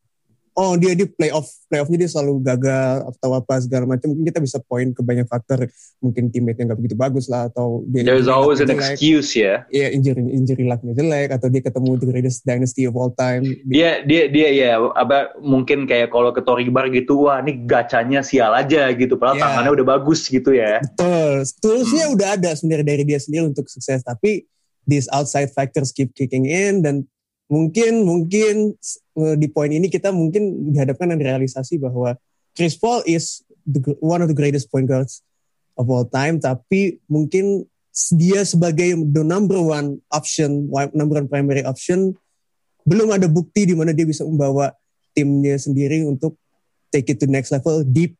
oh 0.55 0.77
dia 0.77 0.93
di 0.93 1.05
playoff 1.05 1.49
playoffnya 1.67 2.05
dia 2.05 2.09
selalu 2.09 2.41
gagal 2.41 3.09
atau 3.09 3.29
apa 3.37 3.59
segala 3.61 3.85
macam 3.85 4.13
mungkin 4.13 4.25
kita 4.29 4.39
bisa 4.39 4.57
point 4.63 4.93
ke 4.93 5.01
banyak 5.01 5.25
faktor 5.25 5.65
mungkin 5.99 6.29
teammate-nya 6.29 6.71
nggak 6.71 6.79
begitu 6.79 6.95
bagus 6.95 7.27
lah 7.27 7.49
atau 7.49 7.81
dia 7.89 8.05
there's 8.05 8.29
always 8.29 8.61
an 8.63 8.69
jelek. 8.69 8.95
excuse 8.95 9.35
ya. 9.35 9.65
Iya 9.69 9.93
injury 9.93 10.23
injury 10.31 10.63
lucknya 10.65 10.93
jelek 10.95 11.29
atau 11.35 11.47
dia 11.49 11.61
ketemu 11.61 11.89
the 11.97 12.07
greatest 12.07 12.45
dynasty 12.45 12.87
of 12.87 12.93
all 12.95 13.11
time 13.13 13.43
Dia 13.65 14.01
dia 14.05 14.29
dia 14.29 14.47
ya 14.53 14.71
apa 14.93 15.35
mungkin 15.41 15.85
kayak 15.85 16.09
kalau 16.09 16.31
ke 16.31 16.41
Toribar 16.41 16.87
gitu 16.89 17.27
wah 17.29 17.41
ini 17.41 17.65
gacanya 17.67 18.23
sial 18.23 18.55
aja 18.55 18.87
gitu 18.93 19.17
padahal 19.17 19.37
Ya. 19.39 19.43
tangannya 19.45 19.71
udah 19.79 19.87
bagus 19.95 20.27
gitu 20.27 20.51
ya. 20.51 20.83
Betul. 20.83 21.45
Toolsnya 21.63 22.05
udah 22.11 22.27
ada 22.35 22.49
sebenarnya 22.53 22.87
dari 22.91 23.03
dia 23.07 23.19
sendiri 23.21 23.47
untuk 23.47 23.69
sukses. 23.71 24.03
Tapi 24.03 24.43
these 24.83 25.07
outside 25.13 25.47
factors 25.53 25.93
keep 25.93 26.11
kicking 26.17 26.43
in 26.49 26.81
dan 26.83 27.05
mungkin 27.49 28.05
mungkin 28.05 28.77
uh, 29.17 29.35
di 29.35 29.49
poin 29.49 29.73
ini 29.73 29.89
kita 29.89 30.13
mungkin 30.13 30.69
dihadapkan 30.71 31.09
dengan 31.09 31.35
realisasi 31.35 31.81
bahwa 31.81 32.13
Chris 32.53 32.77
Paul 32.77 33.01
is 33.09 33.41
the, 33.65 33.81
one 33.99 34.21
of 34.21 34.29
the 34.29 34.37
greatest 34.37 34.69
point 34.69 34.85
guards 34.85 35.25
of 35.73 35.89
all 35.89 36.05
time. 36.05 36.37
Tapi 36.37 37.01
mungkin 37.09 37.65
dia 38.15 38.45
sebagai 38.45 38.95
the 39.11 39.25
number 39.25 39.57
one 39.57 39.99
option, 40.13 40.69
number 40.93 41.19
one 41.19 41.27
primary 41.27 41.65
option, 41.65 42.13
belum 42.85 43.11
ada 43.11 43.25
bukti 43.25 43.65
di 43.65 43.75
mana 43.75 43.91
dia 43.91 44.05
bisa 44.05 44.23
membawa 44.23 44.71
timnya 45.17 45.57
sendiri 45.57 46.05
untuk 46.05 46.37
take 46.93 47.09
it 47.11 47.17
to 47.17 47.27
next 47.27 47.49
level 47.49 47.81
deep 47.83 48.15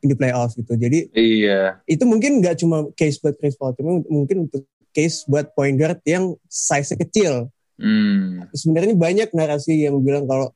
in 0.00 0.08
the 0.08 0.16
playoffs 0.16 0.56
gitu. 0.56 0.72
Jadi 0.76 1.12
Iya. 1.12 1.84
itu 1.84 2.04
mungkin 2.08 2.40
nggak 2.40 2.64
cuma 2.64 2.88
case 2.96 3.20
buat 3.20 3.36
Chris 3.36 3.56
Paul, 3.56 3.76
cuma 3.76 4.00
mungkin 4.08 4.48
untuk 4.48 4.64
case 4.90 5.22
buat 5.28 5.52
point 5.54 5.76
guard 5.76 6.00
yang 6.08 6.34
size-nya 6.48 6.98
kecil. 7.06 7.52
Hmm. 7.80 8.44
Sebenarnya 8.52 8.92
banyak 8.92 9.28
narasi 9.32 9.88
yang 9.88 10.04
bilang 10.04 10.28
kalau 10.28 10.52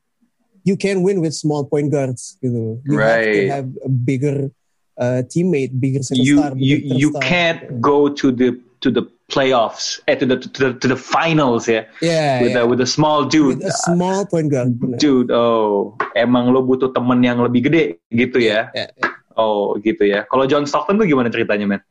you 0.61 0.77
can 0.77 1.01
win 1.01 1.19
with 1.19 1.33
small 1.33 1.65
point 1.65 1.89
guards 1.89 2.37
gitu. 2.39 2.77
You 2.85 2.95
have 2.95 3.17
to 3.19 3.29
Right. 3.33 3.49
have 3.49 3.67
a 3.81 3.89
bigger 3.89 4.53
uh, 4.95 5.25
teammate, 5.25 5.73
bigger 5.75 6.01
second 6.01 6.21
You 6.21 6.37
you 6.53 6.77
bigger 6.79 6.95
you 7.01 7.09
star. 7.11 7.21
can't 7.21 7.61
go 7.81 8.09
to 8.13 8.29
the 8.29 8.53
to 8.79 8.89
the 8.89 9.03
playoffs 9.25 9.97
eh 10.05 10.13
to 10.13 10.21
the 10.21 10.37
to 10.37 10.47
the, 10.53 10.69
to 10.77 10.85
the 10.85 10.93
finals 10.95 11.65
ya 11.65 11.89
Yeah, 11.97 12.45
with 12.45 12.53
yeah. 12.53 12.61
a 12.61 12.69
with 12.69 12.77
a 12.77 12.85
small 12.85 13.25
dude. 13.25 13.57
With 13.57 13.65
a 13.65 13.73
small 13.73 14.29
point 14.29 14.53
guard. 14.53 14.77
benar. 14.77 15.01
Dude, 15.01 15.33
oh, 15.33 15.97
emang 16.13 16.53
lo 16.53 16.61
butuh 16.61 16.93
temen 16.93 17.25
yang 17.25 17.41
lebih 17.41 17.65
gede 17.65 17.83
gitu 18.13 18.37
ya? 18.37 18.69
Ya, 18.71 18.93
Oh, 19.33 19.75
gitu 19.81 20.05
ya. 20.05 20.23
Kalau 20.29 20.47
John 20.47 20.63
Stockton 20.63 20.95
tuh 20.95 21.03
gimana 21.03 21.27
ceritanya, 21.27 21.67
men? 21.67 21.81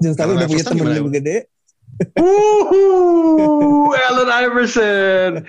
Jangan 0.00 0.16
tahu 0.16 0.26
Kalau 0.26 0.32
udah 0.34 0.48
punya 0.48 0.64
temen 0.66 0.86
yang 0.90 1.06
Bang? 1.06 1.14
gede. 1.14 1.36
Woohoo! 2.18 3.92
Allen 4.08 4.30
Iverson. 4.30 5.46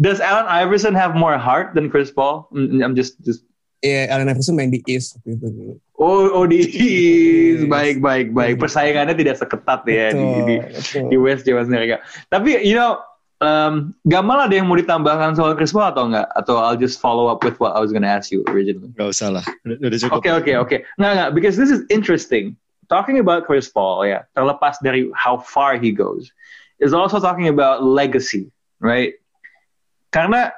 Does 0.00 0.20
Allen 0.20 0.48
Iverson 0.48 0.94
have 0.94 1.14
more 1.14 1.36
heart 1.36 1.74
than 1.74 1.90
Chris 1.90 2.10
Paul? 2.10 2.48
Mm, 2.52 2.80
I'm 2.84 2.96
just 2.96 3.20
just 3.20 3.44
ya 3.84 4.08
Allen 4.12 4.28
Iverson 4.28 4.56
main 4.56 4.72
di 4.72 4.80
East 4.88 5.16
waktu 5.20 5.36
itu 5.36 5.46
dulu. 5.52 5.74
Oh, 6.00 6.32
oh 6.32 6.44
di 6.48 6.64
Yes. 6.64 7.68
baik 7.68 8.00
baik 8.00 8.32
baik. 8.32 8.56
Persaingannya 8.56 9.12
tidak 9.12 9.36
seketat 9.36 9.84
ya 9.84 10.16
di, 10.16 10.24
di, 10.48 10.54
betul. 10.64 11.08
di 11.12 11.16
West 11.20 11.44
Jawa 11.44 11.68
Amerika. 11.68 12.00
Tapi 12.32 12.64
you 12.64 12.72
know, 12.72 12.96
um, 13.44 13.92
Gamal 14.08 14.48
ada 14.48 14.56
yang 14.56 14.64
mau 14.64 14.80
ditambahkan 14.80 15.36
soal 15.36 15.52
Chris 15.60 15.76
Paul 15.76 15.92
atau 15.92 16.08
enggak? 16.08 16.32
Atau 16.32 16.56
I'll 16.56 16.80
just 16.80 16.96
follow 17.04 17.28
up 17.28 17.44
with 17.44 17.60
what 17.60 17.76
I 17.76 17.80
was 17.84 17.92
gonna 17.92 18.08
ask 18.08 18.32
you 18.32 18.40
originally. 18.48 18.88
Gak 18.96 19.12
usah 19.12 19.28
lah. 19.28 19.44
Udah, 19.68 19.98
cukup. 20.00 20.24
Oke 20.24 20.32
oke 20.32 20.52
oke. 20.56 20.76
Nggak 20.96 21.12
nggak. 21.12 21.30
Because 21.36 21.60
this 21.60 21.68
is 21.68 21.84
interesting. 21.92 22.56
Talking 22.90 23.22
about 23.22 23.46
Chris 23.46 23.70
Paul, 23.70 24.02
ya. 24.02 24.26
Terlepas 24.34 24.82
dari 24.82 25.06
how 25.14 25.38
far 25.38 25.78
he 25.78 25.94
goes, 25.94 26.34
is 26.82 26.90
also 26.90 27.22
talking 27.22 27.46
about 27.46 27.86
legacy, 27.86 28.50
right? 28.82 29.14
Karena 30.10 30.50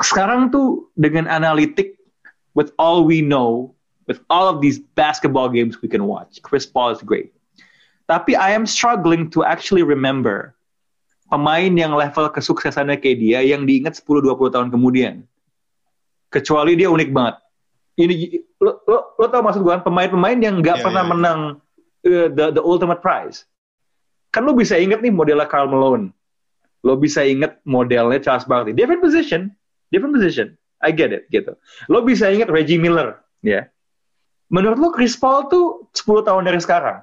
sekarang 0.00 0.48
tuh 0.48 0.88
dengan 0.96 1.28
analitik, 1.28 2.00
with 2.56 2.72
all 2.80 3.04
we 3.04 3.20
know, 3.20 3.76
with 4.08 4.24
all 4.32 4.48
of 4.48 4.64
these 4.64 4.80
basketball 4.96 5.52
games 5.52 5.84
we 5.84 5.88
can 5.92 6.08
watch, 6.08 6.40
Chris 6.40 6.64
Paul 6.64 6.96
is 6.96 7.04
great. 7.04 7.36
Tapi 8.08 8.32
I 8.36 8.56
am 8.56 8.64
struggling 8.64 9.28
to 9.32 9.44
actually 9.44 9.84
remember 9.84 10.56
pemain 11.28 11.72
yang 11.76 11.96
level 11.96 12.28
kesuksesannya 12.28 13.00
kayak 13.00 13.18
dia 13.20 13.40
yang 13.44 13.64
diingat 13.64 13.96
10-20 14.00 14.52
tahun 14.52 14.68
kemudian. 14.68 15.24
Kecuali 16.28 16.76
dia 16.76 16.88
unik 16.92 17.10
banget. 17.12 17.36
Ini 17.94 18.14
lo, 18.60 18.82
lo, 18.84 18.98
lo 19.16 19.26
tau 19.30 19.40
maksud 19.40 19.62
gue 19.62 19.72
kan 19.72 19.84
pemain-pemain 19.86 20.38
yang 20.42 20.58
nggak 20.58 20.82
Iya, 20.82 20.84
pernah 20.84 21.04
iya. 21.06 21.10
menang 21.14 21.40
uh, 22.04 22.28
the 22.30 22.60
the 22.60 22.62
ultimate 22.62 23.00
prize. 23.00 23.44
Kan 24.30 24.44
lo 24.44 24.52
bisa 24.52 24.76
inget 24.76 25.00
nih 25.00 25.14
modelnya 25.14 25.46
Karl 25.46 25.70
Malone. 25.70 26.10
Lo 26.84 27.00
bisa 27.00 27.24
inget 27.24 27.58
modelnya 27.64 28.20
Charles 28.20 28.44
Barkley. 28.44 28.76
Different 28.76 29.00
position, 29.00 29.52
different 29.88 30.12
position. 30.12 30.54
I 30.84 30.92
get 30.92 31.16
it 31.16 31.30
gitu. 31.32 31.56
Lo 31.88 32.04
bisa 32.04 32.28
inget 32.28 32.52
Reggie 32.52 32.76
Miller, 32.76 33.16
ya. 33.40 33.64
Menurut 34.52 34.76
lo 34.76 34.88
Chris 34.92 35.16
Paul 35.16 35.48
tuh 35.48 35.88
10 35.96 36.28
tahun 36.28 36.44
dari 36.44 36.60
sekarang 36.60 37.00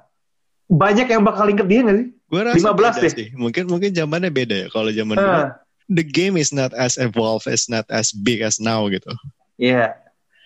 banyak 0.72 1.04
yang 1.12 1.20
bakal 1.26 1.44
inget 1.52 1.66
dia 1.68 1.84
nggak 1.84 1.96
sih? 2.00 2.08
Gue 2.32 2.40
rasa 2.48 2.72
15 2.72 2.72
beda 2.72 2.90
deh. 2.96 3.10
sih. 3.12 3.28
Mungkin 3.36 3.64
mungkin 3.68 3.90
zamannya 3.92 4.30
beda 4.32 4.56
ya. 4.64 4.68
Kalau 4.72 4.88
zaman 4.88 5.14
dulu, 5.20 5.28
Ah, 5.44 5.60
the 5.92 6.00
game 6.06 6.40
is 6.40 6.48
not 6.54 6.72
as 6.72 6.96
evolved, 6.96 7.44
is 7.44 7.68
not 7.68 7.84
as 7.92 8.08
big 8.14 8.40
as 8.40 8.56
now 8.56 8.88
gitu. 8.88 9.12
Iya. 9.60 9.92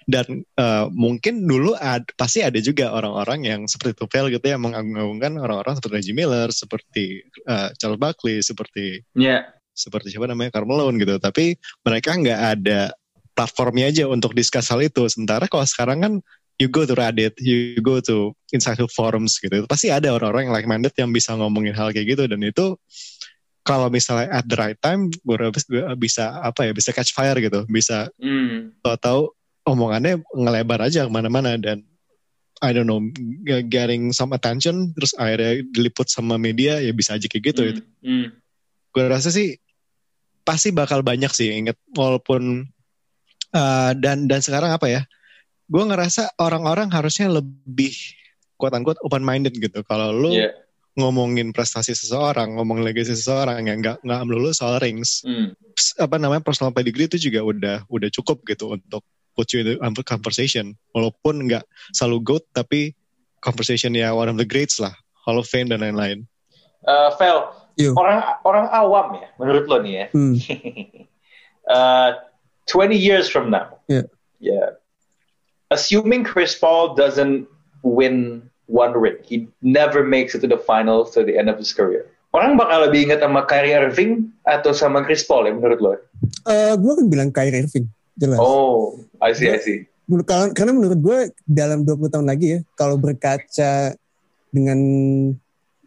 Dan 0.07 0.47
eh, 0.55 0.87
mungkin 0.95 1.43
dulu 1.45 1.75
ad- 1.75 2.15
pasti 2.15 2.39
ada 2.39 2.63
juga 2.63 2.95
orang-orang 2.95 3.43
yang 3.43 3.61
seperti 3.67 3.99
Tufel 3.99 4.31
gitu 4.31 4.47
yang 4.47 4.63
mengagung-agungkan 4.63 5.35
orang-orang 5.43 5.75
seperti 5.75 5.95
Reggie 5.99 6.15
Miller, 6.15 6.49
seperti 6.55 7.27
eh, 7.27 7.69
Charles 7.75 7.99
Barkley, 7.99 8.39
seperti 8.39 9.03
Iya. 9.19 9.51
seperti 9.75 10.15
siapa 10.15 10.31
namanya 10.31 10.55
Carmelo 10.55 10.87
gitu. 10.95 11.19
Tapi 11.19 11.59
mereka 11.83 12.15
nggak 12.15 12.41
ada 12.55 12.95
platformnya 13.37 13.91
aja 13.91 14.07
untuk 14.09 14.33
discuss 14.33 14.71
hal 14.71 14.81
itu. 14.81 15.05
Sementara 15.11 15.45
kalau 15.51 15.67
sekarang 15.69 15.99
kan 16.01 16.13
you 16.57 16.73
go 16.73 16.89
to 16.89 16.97
Reddit, 16.97 17.37
you 17.37 17.77
go 17.85 18.01
to 18.01 18.33
insightful 18.49 18.89
forums 18.89 19.37
gitu. 19.37 19.69
Pasti 19.69 19.93
ada 19.93 20.15
orang-orang 20.17 20.49
yang 20.49 20.55
like 20.57 20.65
minded 20.65 20.95
yang 20.97 21.13
bisa 21.13 21.37
ngomongin 21.37 21.77
hal 21.77 21.93
kayak 21.93 22.17
gitu 22.17 22.25
dan 22.25 22.41
itu 22.41 22.79
kalau 23.61 23.91
misalnya 23.91 24.31
at 24.33 24.47
the 24.47 24.55
right 24.57 24.79
time 24.81 25.11
gue 25.13 25.37
bisa 25.99 26.39
apa 26.41 26.65
ya 26.65 26.73
bisa 26.73 26.95
catch 26.95 27.11
fire 27.13 27.37
gitu 27.37 27.67
bisa 27.69 28.09
Hmm. 28.17 28.73
tahu 28.81 29.36
omongannya 29.67 30.23
ngelebar 30.31 30.81
aja 30.81 31.05
ke 31.05 31.11
mana-mana 31.11 31.59
dan 31.59 31.83
I 32.57 32.73
don't 32.73 32.89
know 32.89 33.05
getting 33.69 34.17
some 34.17 34.33
attention 34.33 34.97
terus 34.97 35.13
akhirnya 35.13 35.61
diliput 35.69 36.09
sama 36.09 36.41
media 36.41 36.81
ya 36.81 36.89
bisa 36.91 37.19
aja 37.19 37.27
kayak 37.27 37.45
gitu 37.53 37.63
Hmm. 37.69 37.83
Hmm. 38.01 38.27
gue 38.95 39.05
rasa 39.05 39.29
sih 39.29 39.59
pasti 40.41 40.71
bakal 40.71 41.03
banyak 41.03 41.29
sih 41.29 41.53
inget 41.53 41.77
walaupun 41.93 42.65
uh, 43.53 43.93
dan 43.93 44.25
dan 44.25 44.41
sekarang 44.41 44.73
apa 44.73 44.87
ya 44.89 45.03
gue 45.67 45.83
ngerasa 45.83 46.39
orang-orang 46.39 46.89
harusnya 46.89 47.29
lebih 47.29 47.93
quote 48.57 48.73
unquote 48.73 49.03
open 49.03 49.21
minded 49.21 49.53
gitu 49.53 49.83
kalau 49.85 50.15
lu 50.15 50.33
Iya. 50.33 50.55
ngomongin 50.97 51.53
prestasi 51.53 51.93
seseorang 51.93 52.57
ngomong 52.57 52.81
legacy 52.81 53.13
seseorang 53.13 53.69
yang 53.69 53.85
nggak 53.85 54.01
nggak 54.01 54.23
melulu 54.25 54.55
soal 54.55 54.81
rings 54.81 55.21
Hmm. 55.27 55.53
Ps- 55.77 55.99
apa 56.01 56.17
namanya 56.17 56.41
personal 56.41 56.73
pedigree 56.73 57.05
itu 57.05 57.21
juga 57.21 57.45
udah 57.45 57.77
udah 57.91 58.09
cukup 58.09 58.47
gitu 58.49 58.73
untuk 58.73 59.05
put 59.37 59.53
you 59.53 59.61
in 59.61 59.77
the 59.77 60.03
conversation 60.03 60.73
walaupun 60.97 61.45
nggak 61.45 61.69
selalu 61.93 62.25
goat 62.25 62.45
tapi 62.57 62.97
conversation 63.45 63.93
ya 63.93 64.17
one 64.17 64.33
of 64.33 64.41
the 64.41 64.49
greats 64.49 64.81
lah 64.81 64.97
Hall 65.29 65.37
of 65.37 65.45
Fame 65.45 65.69
dan 65.69 65.85
lain-lain 65.85 66.25
Eh, 66.87 67.11
Vel, 67.19 67.51
Yo. 67.75 67.91
orang 67.99 68.23
orang 68.47 68.67
awam 68.71 69.07
ya, 69.19 69.29
menurut 69.43 69.65
lo 69.67 69.77
nih 69.83 69.95
ya. 69.99 70.07
Hmm. 70.15 70.39
uh, 71.77 72.11
20 72.71 72.95
years 72.95 73.27
from 73.27 73.51
now. 73.51 73.83
Yeah. 73.91 74.07
Yeah. 74.39 74.79
Assuming 75.75 76.23
Chris 76.23 76.55
Paul 76.55 76.95
doesn't 76.95 77.51
win 77.83 78.47
one 78.71 78.95
ring, 78.95 79.19
he 79.27 79.51
never 79.67 80.07
makes 80.07 80.39
it 80.39 80.47
to 80.47 80.49
the 80.51 80.63
finals 80.63 81.11
to 81.19 81.27
the 81.27 81.35
end 81.35 81.51
of 81.51 81.59
his 81.59 81.75
career. 81.75 82.07
Orang 82.31 82.55
bakal 82.55 82.87
lebih 82.87 83.11
ingat 83.11 83.19
sama 83.19 83.43
Kyrie 83.51 83.75
Irving 83.75 84.31
atau 84.47 84.71
sama 84.71 85.03
Chris 85.03 85.27
Paul 85.27 85.51
ya 85.51 85.53
menurut 85.59 85.81
lo? 85.83 85.91
Eh, 86.47 86.75
gue 86.79 86.93
kan 87.03 87.07
bilang 87.11 87.31
Kyrie 87.35 87.67
Irving, 87.67 87.91
jelas. 88.17 88.39
Oh, 88.41 88.99
I 89.21 89.33
see, 89.33 89.49
I 89.49 89.61
see. 89.61 89.85
Menurut- 90.09 90.27
karena, 90.27 90.47
karena 90.55 90.73
menurut 90.73 90.99
gue 90.99 91.19
dalam 91.45 91.85
20 91.85 92.09
tahun 92.09 92.27
lagi 92.27 92.47
ya, 92.57 92.61
kalau 92.75 92.97
berkaca 92.97 93.93
dengan 94.51 94.79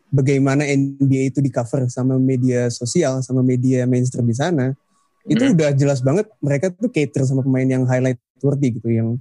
bagaimana 0.10 0.66
NBA 0.66 1.34
itu 1.34 1.40
di 1.40 1.50
cover 1.50 1.86
sama 1.90 2.18
media 2.18 2.68
sosial, 2.70 3.22
sama 3.22 3.42
media 3.42 3.86
mainstream 3.86 4.26
di 4.26 4.36
sana, 4.36 4.74
itu 5.26 5.44
Hmm. 5.44 5.54
udah 5.56 5.70
jelas 5.74 6.02
banget 6.02 6.26
mereka 6.42 6.74
tuh 6.74 6.90
cater 6.90 7.24
sama 7.26 7.46
pemain 7.46 7.66
yang 7.66 7.84
highlight 7.86 8.18
worthy 8.42 8.74
gitu, 8.74 8.90
yang 8.90 9.18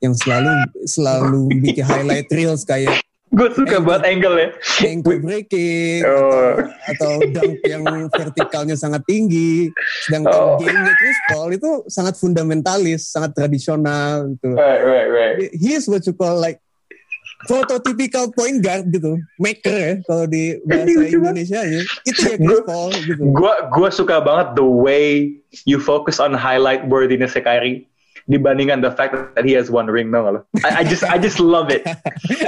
yang 0.00 0.16
selalu 0.16 0.48
selalu 0.88 1.40
bikin 1.60 1.84
highlight 1.84 2.24
reels 2.32 2.64
kayak 2.64 3.04
Gue 3.30 3.46
suka 3.54 3.78
banget 3.78 4.02
angle 4.10 4.36
ya. 4.36 4.48
ankle 4.82 5.22
breaking 5.22 6.02
Oh. 6.02 6.58
atau 6.90 7.10
dunk 7.30 7.62
yang 7.62 7.84
vertikalnya 8.10 8.74
sangat 8.74 9.06
tinggi. 9.06 9.70
Sedangkan 10.06 10.34
Oh. 10.34 10.58
gamenya 10.58 10.94
Chris 10.98 11.18
Paul 11.30 11.54
itu 11.54 11.70
sangat 11.86 12.18
fundamentalis, 12.18 13.06
sangat 13.06 13.38
tradisional 13.38 14.34
gitu. 14.34 14.50
Right, 14.58 14.82
right, 14.82 15.08
right. 15.08 15.34
He 15.54 15.78
is 15.78 15.86
what 15.86 16.02
you 16.04 16.12
call 16.12 16.36
like 16.36 16.58
prototypical 17.40 18.28
point 18.34 18.60
guard 18.60 18.92
gitu, 18.92 19.16
maker 19.40 19.72
ya 19.72 19.94
kalau 20.04 20.28
di 20.28 20.60
bahasa 20.60 20.92
banget. 20.92 21.14
Indonesia 21.16 21.60
ya. 21.64 21.80
Itu 22.04 22.20
ya 22.26 22.36
Chris 22.36 22.62
Paul 22.66 22.90
gitu. 22.92 23.22
Gua 23.32 23.54
gua 23.72 23.88
suka 23.88 24.20
banget 24.20 24.58
the 24.58 24.66
way 24.66 25.32
you 25.64 25.78
focus 25.78 26.18
on 26.18 26.36
highlight 26.36 26.84
worthiness 26.86 27.32
Kyrie 27.34 27.86
dibandingkan 28.30 28.78
the 28.80 28.94
fact 28.94 29.12
that 29.34 29.42
he 29.42 29.58
has 29.58 29.66
one 29.66 29.90
ring, 29.90 30.14
tau 30.14 30.22
gak 30.22 30.32
lo? 30.38 30.40
I, 30.62 30.80
I 30.80 30.82
just 30.86 31.02
I 31.02 31.18
just 31.18 31.42
love 31.42 31.68
it. 31.68 31.82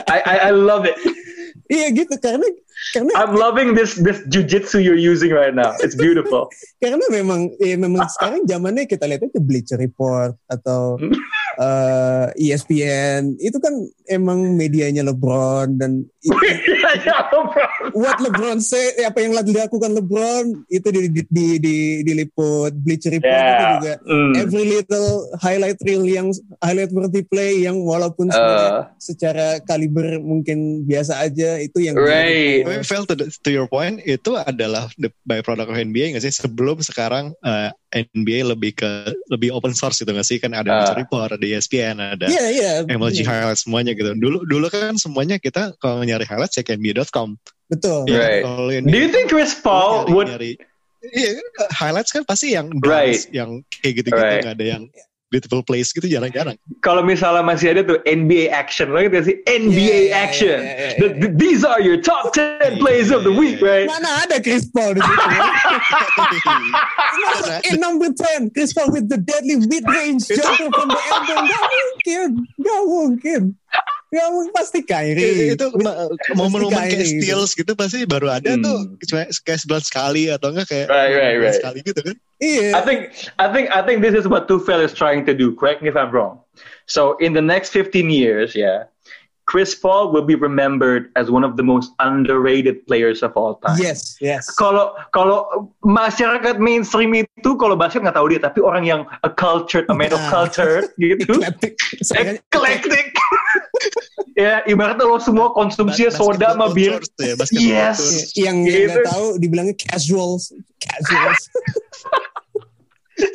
I, 0.07 0.19
I 0.23 0.37
I 0.49 0.51
love 0.55 0.87
it. 0.87 0.95
Iya 1.73 1.89
gitu 1.95 2.15
karena 2.21 2.45
karena 2.93 3.13
I'm 3.17 3.33
loving 3.33 3.73
this 3.73 3.97
this 3.97 4.21
jujitsu 4.29 4.83
you're 4.83 4.99
using 4.99 5.33
right 5.33 5.55
now. 5.55 5.73
It's 5.81 5.97
beautiful. 5.97 6.53
karena 6.83 7.01
memang 7.09 7.55
ya 7.63 7.81
memang 7.81 8.05
sekarang 8.13 8.45
zamannya 8.45 8.85
kita 8.85 9.09
lihat 9.09 9.25
aja 9.25 9.41
Bleacher 9.41 9.79
Report 9.81 10.37
atau 10.51 11.01
eh, 11.65 12.27
ESPN 12.37 13.41
itu 13.41 13.57
kan 13.57 13.73
emang 14.11 14.59
medianya 14.59 15.07
LeBron 15.07 15.81
dan. 15.81 16.05
what 17.95 18.19
LeBron 18.19 18.59
say 18.59 18.97
eh, 18.97 19.07
apa 19.07 19.21
yang 19.21 19.33
lagi 19.33 19.53
dilakukan 19.53 19.93
LeBron 19.93 20.45
itu 20.69 20.89
di, 20.89 21.01
di, 21.09 21.23
di, 21.29 21.47
di- 21.59 22.01
diliput 22.03 22.73
Bleacher 22.75 23.13
Report 23.13 23.31
itu 23.31 23.41
Yeah. 23.43 23.73
juga 23.79 23.95
Mm. 24.03 24.33
every 24.37 24.65
little 24.67 25.09
highlight 25.39 25.79
reel 25.83 26.05
yang 26.05 26.29
highlight 26.59 26.91
worthy 26.91 27.23
play 27.23 27.63
yang 27.63 27.79
walaupun 27.81 28.29
sebenarnya 28.29 28.61
Uh, 28.63 28.85
secara 28.99 29.47
kaliber 29.63 30.19
mungkin 30.19 30.85
biasa 30.85 31.19
aja 31.21 31.59
itu 31.59 31.79
yang 31.83 31.95
Right. 31.95 32.63
Tapi 32.63 32.83
Phil, 32.83 33.05
to, 33.07 33.15
to 33.17 33.51
your 33.51 33.67
point, 33.67 34.03
itu 34.03 34.35
adalah 34.35 34.91
the 34.97 35.09
byproduct 35.23 35.71
of 35.71 35.77
NBA 35.77 36.13
nggak 36.13 36.23
sih? 36.23 36.35
Sebelum 36.35 36.79
sekarang 36.81 37.33
eh, 37.41 37.71
NBA 37.93 38.49
lebih 38.49 38.73
ke 38.75 38.91
lebih 39.29 39.53
open 39.53 39.73
source 39.73 40.01
gitu 40.01 40.11
nggak 40.11 40.27
sih? 40.27 40.39
Kan 40.41 40.53
ada. 40.53 40.69
Bleacher 40.69 40.99
Report, 40.99 41.31
ada 41.33 41.45
ESPN, 41.45 41.97
ada 41.99 42.27
Iya 42.27 42.45
iya. 42.51 42.73
MLG 42.87 43.23
iya. 43.23 43.29
highlights 43.29 43.65
semuanya 43.65 43.93
gitu. 43.93 44.11
Dulu 44.17 44.45
dulu 44.45 44.67
kan 44.69 44.97
semuanya 44.97 45.37
kita 45.39 45.73
kalau 45.79 46.01
nyari 46.03 46.25
highlights 46.25 46.57
cek 46.57 46.73
NBA.com. 46.83 47.39
Betul. 47.71 48.11
Ya, 48.11 48.43
Right. 48.43 48.83
Do 48.83 48.99
you 48.99 49.09
think 49.09 49.31
Chris 49.31 49.55
Paul 49.55 50.05
nyari- 50.05 50.13
would 50.13 50.29
nyari- 50.29 50.59
Iya, 51.03 51.35
highlights 51.75 52.11
kan 52.11 52.23
pasti 52.23 52.55
yang 52.55 52.71
Right. 52.79 53.19
yang 53.35 53.67
kayak 53.75 54.03
gitu-gitu 54.03 54.23
Right. 54.23 54.47
ada 54.47 54.63
yang 54.63 54.87
beautiful 55.33 55.65
place 55.65 55.91
gitu 55.91 56.07
jarang-jarang. 56.07 56.61
kalau 56.85 57.01
misalnya 57.03 57.41
masih 57.43 57.73
ada 57.73 57.83
tuh 57.83 57.99
NBA 58.05 58.53
action, 58.53 58.93
lo 58.93 59.01
gitu 59.01 59.25
sih 59.25 59.37
NBA 59.49 59.73
Yeah, 59.73 60.01
yeah, 60.13 60.25
action. 60.29 60.59
yeah, 60.61 60.77
yeah, 60.79 60.93
The- 61.01 61.15
the- 61.25 61.35
these 61.35 61.65
are 61.65 61.81
your 61.81 61.97
top 61.99 62.31
10 62.37 62.77
plays 62.79 63.09
of 63.11 63.25
the 63.25 63.33
week, 63.33 63.59
right? 63.65 63.89
Mana 63.89 64.23
ada 64.23 64.39
Chris 64.39 64.69
Paul 64.69 64.95
di 64.95 65.01
situ? 65.01 65.09
In 67.73 67.81
number 67.81 68.13
10, 68.13 68.53
Chris 68.53 68.71
Paul 68.71 68.93
with 68.93 69.09
the 69.09 69.19
deadly 69.19 69.59
mid-range 69.59 70.29
jumper 70.29 70.69
from 70.71 70.89
the 70.93 71.01
elbow. 71.11 71.41
Gak 71.49 71.65
mungkin. 71.67 72.29
Gak 72.61 72.83
mungkin. 72.87 73.41
Ya 74.13 74.29
pasti 74.53 74.85
Kyrie. 74.85 75.57
itu 75.57 75.67
momen-momen 76.37 76.85
kayak 76.85 77.01
gitu. 77.01 77.17
steals 77.17 77.51
gitu 77.57 77.73
pasti 77.73 78.05
baru 78.05 78.29
ada 78.29 78.53
Hmm. 78.53 78.61
tuh 78.61 78.79
kayak 79.09 79.33
sebulan 79.59 79.81
sekali 79.81 80.29
atau 80.29 80.53
enggak 80.53 80.69
kayak 80.69 80.87
Right, 80.87 81.13
right, 81.13 81.37
right. 81.41 81.57
sekali 81.57 81.81
gitu 81.81 82.01
kan 82.03 82.17
Iya. 82.37 82.77
I 82.77 82.83
think 82.83 83.01
I 83.39 83.47
think 83.49 83.67
I 83.71 83.81
think 83.81 84.03
this 84.03 84.13
is 84.13 84.27
what 84.27 84.47
Tuchel 84.47 84.79
is 84.79 84.93
trying 84.93 85.25
to 85.25 85.33
do. 85.33 85.55
Correct 85.55 85.81
me 85.81 85.89
if 85.89 85.97
I'm 85.97 86.11
wrong. 86.11 86.43
So 86.85 87.15
in 87.19 87.33
the 87.33 87.41
next 87.41 87.71
15 87.71 88.11
years, 88.11 88.53
yeah, 88.53 88.91
Chris 89.47 89.73
Paul 89.73 90.11
will 90.11 90.27
be 90.27 90.35
remembered 90.35 91.15
as 91.15 91.31
one 91.31 91.43
of 91.43 91.55
the 91.55 91.63
most 91.63 91.95
underrated 91.99 92.83
players 92.85 93.23
of 93.23 93.33
all 93.33 93.63
time. 93.63 93.79
Yes, 93.79 94.19
yes. 94.19 94.51
Kalau 94.55 94.91
kalau 95.11 95.71
masyarakat 95.83 96.59
mainstream 96.59 97.15
itu 97.15 97.51
kalau 97.57 97.79
basket 97.79 98.03
nggak 98.03 98.19
tahu 98.19 98.27
dia, 98.29 98.43
tapi 98.43 98.59
orang 98.59 98.83
yang 98.83 99.07
a 99.23 99.31
cultured, 99.31 99.87
a 99.87 99.95
man 99.95 100.11
of 100.11 100.19
Nah. 100.19 100.31
culture 100.43 100.83
gitu, 100.97 101.39
Eclectic. 101.47 101.79
Eclectic. 102.51 103.07
Ya, 104.35 104.63
ibaratnya 104.65 105.05
lo 105.05 105.19
semua 105.19 105.53
konsumsinya 105.53 106.11
soda 106.11 106.55
sama 106.55 106.71
bir. 106.71 107.01
ya, 107.19 107.35
Yes. 107.35 107.49
culture. 107.49 108.39
yang 108.39 108.57
yang 108.63 108.89
Gitu. 108.89 108.89
nggak 108.89 109.07
tahu 109.09 109.27
dibilangnya 109.39 109.77
casuals, 109.77 110.53
casuals. 110.79 111.43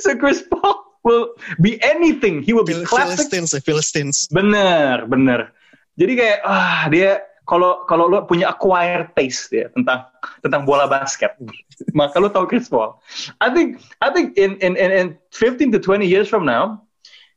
So 0.04 0.18
Chris 0.18 0.44
Paul 0.44 0.84
will 1.06 1.38
be 1.62 1.80
anything. 1.80 2.42
He 2.44 2.52
will 2.52 2.66
be 2.66 2.74
Phil- 2.76 2.90
classic 2.90 3.30
Philistines 3.30 3.54
ya, 3.54 3.62
Philistines 3.64 4.18
Bener, 4.28 5.06
bener. 5.06 5.54
Jadi 5.96 6.14
kayak 6.14 6.38
ah 6.44 6.90
dia 6.92 7.24
kalau 7.48 7.88
kalau 7.88 8.12
lo 8.12 8.28
punya 8.28 8.52
acquired 8.52 9.16
taste 9.16 9.48
ya 9.50 9.72
tentang 9.72 10.04
tentang 10.44 10.68
bola 10.68 10.84
basket, 10.86 11.32
maka 11.96 12.20
lo 12.20 12.28
tahu 12.28 12.50
Chris 12.50 12.68
Paul. 12.68 13.00
I 13.40 13.48
think 13.54 13.80
I 14.04 14.12
think 14.12 14.36
in 14.36 14.60
in 14.60 14.76
in, 14.76 14.90
in 14.92 15.08
15 15.32 15.72
to 15.72 15.80
20 15.80 16.04
years 16.04 16.28
from 16.28 16.44
now 16.44 16.84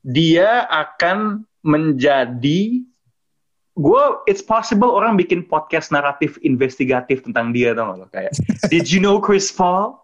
dia 0.02 0.64
akan 0.66 1.44
menjadi 1.62 2.82
gue 3.80 4.04
it's 4.28 4.44
possible 4.44 4.92
orang 4.92 5.16
bikin 5.16 5.40
podcast 5.40 5.88
naratif 5.88 6.36
investigatif 6.44 7.24
tentang 7.24 7.50
dia 7.56 7.72
tau 7.72 7.96
gak 7.96 8.12
kayak 8.12 8.32
did 8.68 8.86
you 8.92 9.00
know 9.00 9.16
Chris 9.16 9.48
Paul 9.48 9.96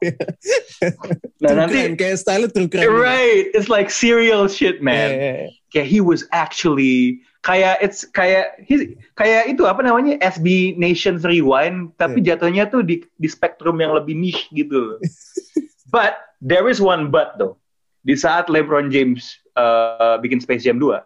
nah 1.45 1.53
True 1.53 1.59
nanti 1.61 1.79
crime, 1.85 1.95
kayak 2.01 2.17
style 2.17 2.49
true 2.49 2.67
crime. 2.73 2.89
right 2.89 3.53
it's 3.53 3.69
like 3.69 3.93
serial 3.93 4.49
shit 4.49 4.81
Yeah, 4.81 4.89
man 4.89 5.09
yeah, 5.13 5.21
yeah. 5.21 5.49
kayak 5.71 5.89
he 5.93 6.01
was 6.01 6.25
actually 6.33 7.21
kayak 7.47 7.79
it's 7.79 8.03
kayak 8.11 8.59
he, 8.67 8.99
kayak 9.15 9.47
itu 9.55 9.63
apa 9.71 9.87
namanya 9.87 10.19
SB 10.19 10.75
Nations 10.75 11.23
Rewind 11.23 11.95
tapi 11.95 12.19
jatuhnya 12.19 12.67
tuh 12.67 12.83
di 12.83 13.07
di 13.23 13.29
spektrum 13.31 13.79
yang 13.79 13.95
lebih 13.95 14.19
niche 14.19 14.51
gitu. 14.51 14.99
but 15.95 16.19
there 16.43 16.67
is 16.67 16.83
one 16.83 17.15
but 17.15 17.39
though. 17.39 17.55
Di 18.03 18.19
saat 18.19 18.51
LeBron 18.51 18.91
James 18.91 19.39
uh, 19.55 20.19
bikin 20.19 20.43
Space 20.43 20.67
Jam 20.67 20.83
2 20.83 20.99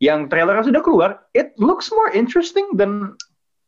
yang 0.00 0.32
trailernya 0.32 0.64
sudah 0.64 0.82
keluar, 0.82 1.28
it 1.36 1.52
looks 1.60 1.92
more 1.92 2.08
interesting 2.16 2.64
than 2.74 3.14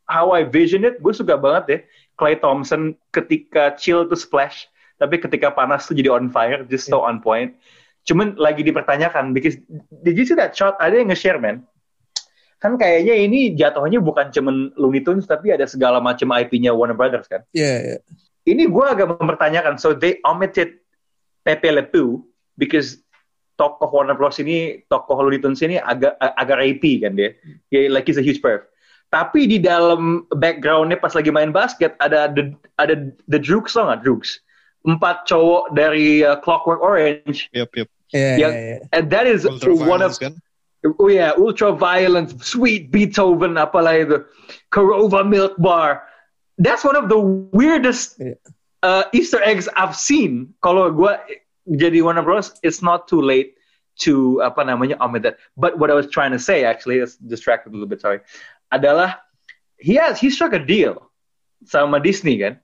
how 0.09 0.33
I 0.33 0.49
vision 0.49 0.83
it. 0.89 0.99
Gue 1.05 1.13
suka 1.13 1.37
banget 1.37 1.65
ya 1.69 1.79
Clay 2.17 2.41
Thompson 2.41 2.97
ketika 3.13 3.77
chill 3.77 4.09
to 4.09 4.17
splash, 4.17 4.67
tapi 4.97 5.21
ketika 5.21 5.53
panas 5.53 5.85
tuh 5.85 5.93
jadi 5.93 6.09
on 6.09 6.33
fire, 6.33 6.65
just 6.65 6.89
so 6.89 7.05
on 7.05 7.21
point. 7.21 7.53
Cuman 8.09 8.35
lagi 8.41 8.65
dipertanyakan, 8.67 9.31
because 9.37 9.61
did 10.03 10.17
you 10.17 10.27
see 10.27 10.35
that 10.35 10.57
shot? 10.57 10.75
Ada 10.83 11.05
yang 11.05 11.13
nge-share, 11.13 11.39
man. 11.39 11.63
Kan 12.59 12.79
kayaknya 12.79 13.15
ini 13.19 13.59
jatuhnya 13.59 13.99
bukan 13.99 14.31
cuman 14.31 14.75
Looney 14.79 15.03
Tunes, 15.03 15.27
tapi 15.27 15.51
ada 15.51 15.67
segala 15.67 15.99
macam 15.99 16.31
IP-nya 16.31 16.71
Warner 16.75 16.95
Brothers 16.95 17.27
kan. 17.27 17.43
Yeah, 17.51 17.99
yeah. 17.99 18.01
Ini 18.47 18.71
gue 18.71 18.87
agak 18.87 19.19
mempertanyakan, 19.19 19.79
so 19.79 19.95
they 19.95 20.19
omitted 20.23 20.83
Pepe 21.43 21.71
Le 21.75 21.83
Pew, 21.87 22.23
because 22.55 23.02
tokoh 23.63 23.87
Warner 23.95 24.19
Bros 24.19 24.43
ini, 24.43 24.83
tokoh 24.91 25.23
Looney 25.23 25.39
Tunes 25.39 25.63
ini 25.63 25.79
agak 25.79 26.19
agak 26.19 26.59
rapey 26.59 26.99
kan 26.99 27.15
dia. 27.15 27.39
Yeah, 27.71 27.95
like 27.95 28.11
he's 28.11 28.19
a 28.19 28.27
huge 28.27 28.43
perv. 28.43 28.67
Tapi 29.15 29.47
di 29.47 29.63
dalam 29.63 30.27
backgroundnya 30.35 30.99
pas 30.99 31.15
lagi 31.15 31.31
main 31.31 31.55
basket 31.55 31.95
ada 32.03 32.27
the 32.27 32.51
ada 32.83 32.99
the 33.31 33.39
Droogs 33.39 33.79
tau 33.79 33.87
nggak 33.87 34.03
Droogs? 34.03 34.43
Empat 34.83 35.31
cowok 35.31 35.79
dari 35.79 36.27
uh, 36.27 36.43
Clockwork 36.43 36.83
Orange 36.83 37.47
yep 37.55 37.71
yep 37.79 37.87
Yeah, 38.11 38.37
Yang- 38.37 38.57
yeah, 38.59 38.67
yeah. 38.77 38.97
and 38.99 39.05
that 39.09 39.25
is 39.31 39.47
Ultra 39.47 39.73
one 39.73 40.05
of 40.05 40.13
violence 40.13 40.21
kan 40.21 40.35
oh 41.01 41.09
yeah 41.09 41.33
ultra 41.39 41.73
violence 41.73 42.35
sweet 42.45 42.93
Beethoven 42.93 43.57
apalah 43.57 43.97
itu 43.97 44.21
Korova 44.69 45.25
Milk 45.25 45.57
Bar 45.57 46.03
that's 46.61 46.83
one 46.85 46.99
of 46.99 47.09
the 47.09 47.17
weirdest 47.57 48.19
Yeah. 48.21 48.37
uh, 48.85 49.09
Easter 49.17 49.41
eggs 49.41 49.65
I've 49.79 49.97
seen 49.97 50.53
kalau 50.61 50.93
gue 50.93 51.13
jadi 51.69 52.03
Warner 52.03 52.23
Bros 52.23 52.55
it's 52.63 52.83
not 52.83 53.07
too 53.07 53.21
late 53.23 53.55
to 54.03 54.41
apa 54.41 54.65
namanya 54.65 54.97
omit 55.05 55.23
that 55.23 55.37
but 55.55 55.77
what 55.77 55.93
I 55.93 55.97
was 55.97 56.09
trying 56.09 56.33
to 56.33 56.41
say 56.41 56.65
actually 56.65 56.99
is 56.99 57.21
distracted 57.21 57.71
a 57.71 57.75
little 57.77 57.91
bit 57.91 58.01
sorry 58.01 58.25
adalah 58.73 59.21
he 59.77 60.01
has 60.01 60.17
he 60.17 60.33
struck 60.33 60.57
a 60.57 60.63
deal 60.63 61.13
sama 61.69 62.01
Disney 62.01 62.41
kan 62.41 62.59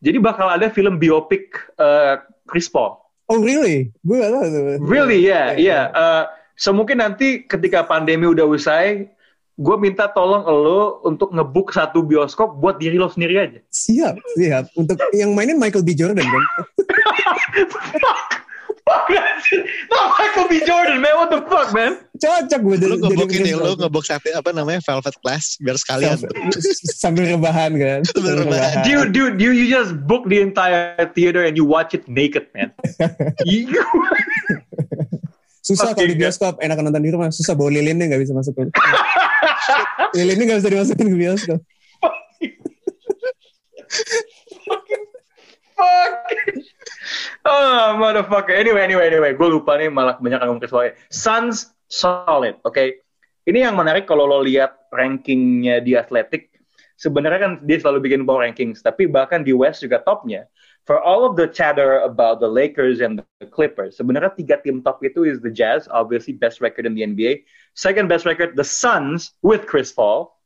jadi 0.00 0.16
bakal 0.18 0.48
ada 0.48 0.72
film 0.72 0.96
biopic 0.96 1.52
uh, 1.76 2.24
Chris 2.48 2.66
Paul 2.66 3.00
Oh 3.30 3.38
really? 3.38 3.94
Gue 4.02 4.18
gak 4.18 4.34
tahu. 4.34 4.46
Really, 4.82 5.22
yeah, 5.22 5.54
Yeah, 5.54 5.86
yeah. 5.94 5.94
Uh, 5.94 6.22
so 6.58 6.74
mungkin 6.74 6.98
nanti 6.98 7.46
ketika 7.46 7.86
pandemi 7.86 8.26
udah 8.26 8.42
usai, 8.42 9.06
gue 9.54 9.76
minta 9.78 10.10
tolong 10.10 10.42
lo 10.42 10.98
untuk 11.06 11.30
ngebuk 11.30 11.70
satu 11.70 12.02
bioskop 12.02 12.58
buat 12.58 12.82
diri 12.82 12.98
lo 12.98 13.06
sendiri 13.06 13.38
aja. 13.38 13.62
Siap, 13.70 14.18
siap. 14.34 14.66
Untuk 14.74 14.98
yang 15.14 15.30
mainin 15.38 15.62
Michael 15.62 15.86
B. 15.86 15.94
Jordan 15.94 16.26
kan? 16.26 16.44
Fuck, 18.90 19.06
no 19.94 20.00
Michael 20.18 20.46
B. 20.50 20.66
Jordan, 20.66 20.98
man. 20.98 21.14
What 21.14 21.30
the 21.30 21.46
fuck, 21.46 21.70
man? 21.70 22.02
Cocok 22.18 22.58
gue 22.58 22.76
lu 22.90 22.98
ngebok 22.98 23.30
ini 23.30 23.54
Chris 23.54 23.62
lu 23.62 23.72
ngebok 23.78 24.02
satu 24.02 24.34
apa 24.34 24.50
namanya 24.50 24.82
Velvet 24.82 25.14
Class 25.22 25.54
biar 25.62 25.78
sekalian 25.78 26.18
sambil 26.98 27.30
rebahan 27.30 27.70
kan 27.78 28.02
Sambil 28.02 28.42
rebahan. 28.42 28.82
Dude, 28.82 29.14
dude, 29.14 29.38
you, 29.38 29.54
you 29.54 29.70
just 29.70 29.94
book 30.10 30.26
the 30.26 30.42
entire 30.42 31.06
theater 31.14 31.46
and 31.46 31.54
you 31.54 31.62
watch 31.62 31.94
it 31.94 32.02
naked, 32.10 32.50
man. 32.50 32.74
Susah 35.62 35.94
kalau 35.94 36.10
di 36.10 36.18
bioskop 36.18 36.58
enak 36.58 36.82
nonton 36.82 36.98
di 36.98 37.14
rumah 37.14 37.30
susah 37.30 37.54
bawa 37.54 37.70
lilinnya 37.70 38.10
nggak 38.10 38.26
bisa 38.26 38.34
masuk 38.34 38.58
lilinnya 40.18 40.44
nggak 40.50 40.66
bisa 40.66 40.70
dimasukin 40.72 41.06
ke 41.14 41.18
bioskop 41.20 41.60
Fuck. 45.78 46.12
Oh, 47.44 47.96
motherfucker. 47.96 48.52
Anyway, 48.52 48.84
anyway, 48.84 49.08
anyway. 49.08 49.32
Gue 49.32 49.48
lupa 49.48 49.80
nih 49.80 49.88
malah 49.88 50.20
banyak 50.20 50.40
ngomong 50.44 50.60
Chris 50.60 50.72
Paul. 50.72 50.92
Suns 51.08 51.72
solid, 51.88 52.60
oke. 52.68 53.00
Ini 53.48 53.66
yang 53.66 53.74
menarik 53.80 54.04
kalau 54.04 54.28
lo 54.28 54.44
lihat 54.44 54.76
rankingnya 54.92 55.80
di 55.80 55.96
Athletic. 55.96 56.52
Sebenarnya 57.00 57.40
kan 57.40 57.52
dia 57.64 57.80
selalu 57.80 58.12
bikin 58.12 58.28
power 58.28 58.44
rankings, 58.44 58.84
tapi 58.84 59.08
bahkan 59.08 59.40
di 59.40 59.56
West 59.56 59.80
juga 59.80 60.04
topnya. 60.04 60.44
For 60.84 61.00
all 61.00 61.24
of 61.24 61.32
the 61.32 61.48
chatter 61.48 62.04
about 62.04 62.44
the 62.44 62.48
Lakers 62.48 63.00
and 63.00 63.24
the 63.40 63.48
Clippers, 63.48 63.96
sebenarnya 63.96 64.36
tiga 64.36 64.60
tim 64.60 64.84
top 64.84 65.00
itu 65.00 65.24
is 65.24 65.40
the 65.40 65.48
Jazz, 65.48 65.88
obviously 65.88 66.36
best 66.36 66.60
record 66.60 66.84
in 66.84 66.92
the 66.92 67.00
NBA. 67.00 67.48
Second 67.72 68.12
best 68.12 68.28
record, 68.28 68.52
the 68.52 68.66
Suns 68.66 69.32
with 69.40 69.64
Chris 69.64 69.96
Paul. 69.96 70.36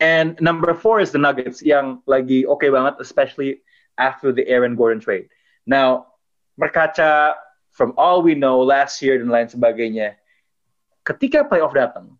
And 0.00 0.40
number 0.40 0.72
four 0.72 1.04
is 1.04 1.12
the 1.12 1.20
Nuggets 1.20 1.60
yang 1.60 2.00
lagi 2.08 2.48
oke 2.48 2.64
banget, 2.64 2.96
especially 2.96 3.60
after 4.00 4.32
the 4.32 4.48
Aaron 4.48 4.80
Gordon 4.80 5.04
trade. 5.04 5.28
Now, 5.68 6.13
berkaca 6.54 7.34
from 7.74 7.94
all 7.98 8.22
we 8.22 8.38
know 8.38 8.62
last 8.62 9.02
year 9.02 9.18
dan 9.18 9.30
lain 9.30 9.50
sebagainya, 9.50 10.14
ketika 11.02 11.42
playoff 11.46 11.74
datang, 11.74 12.14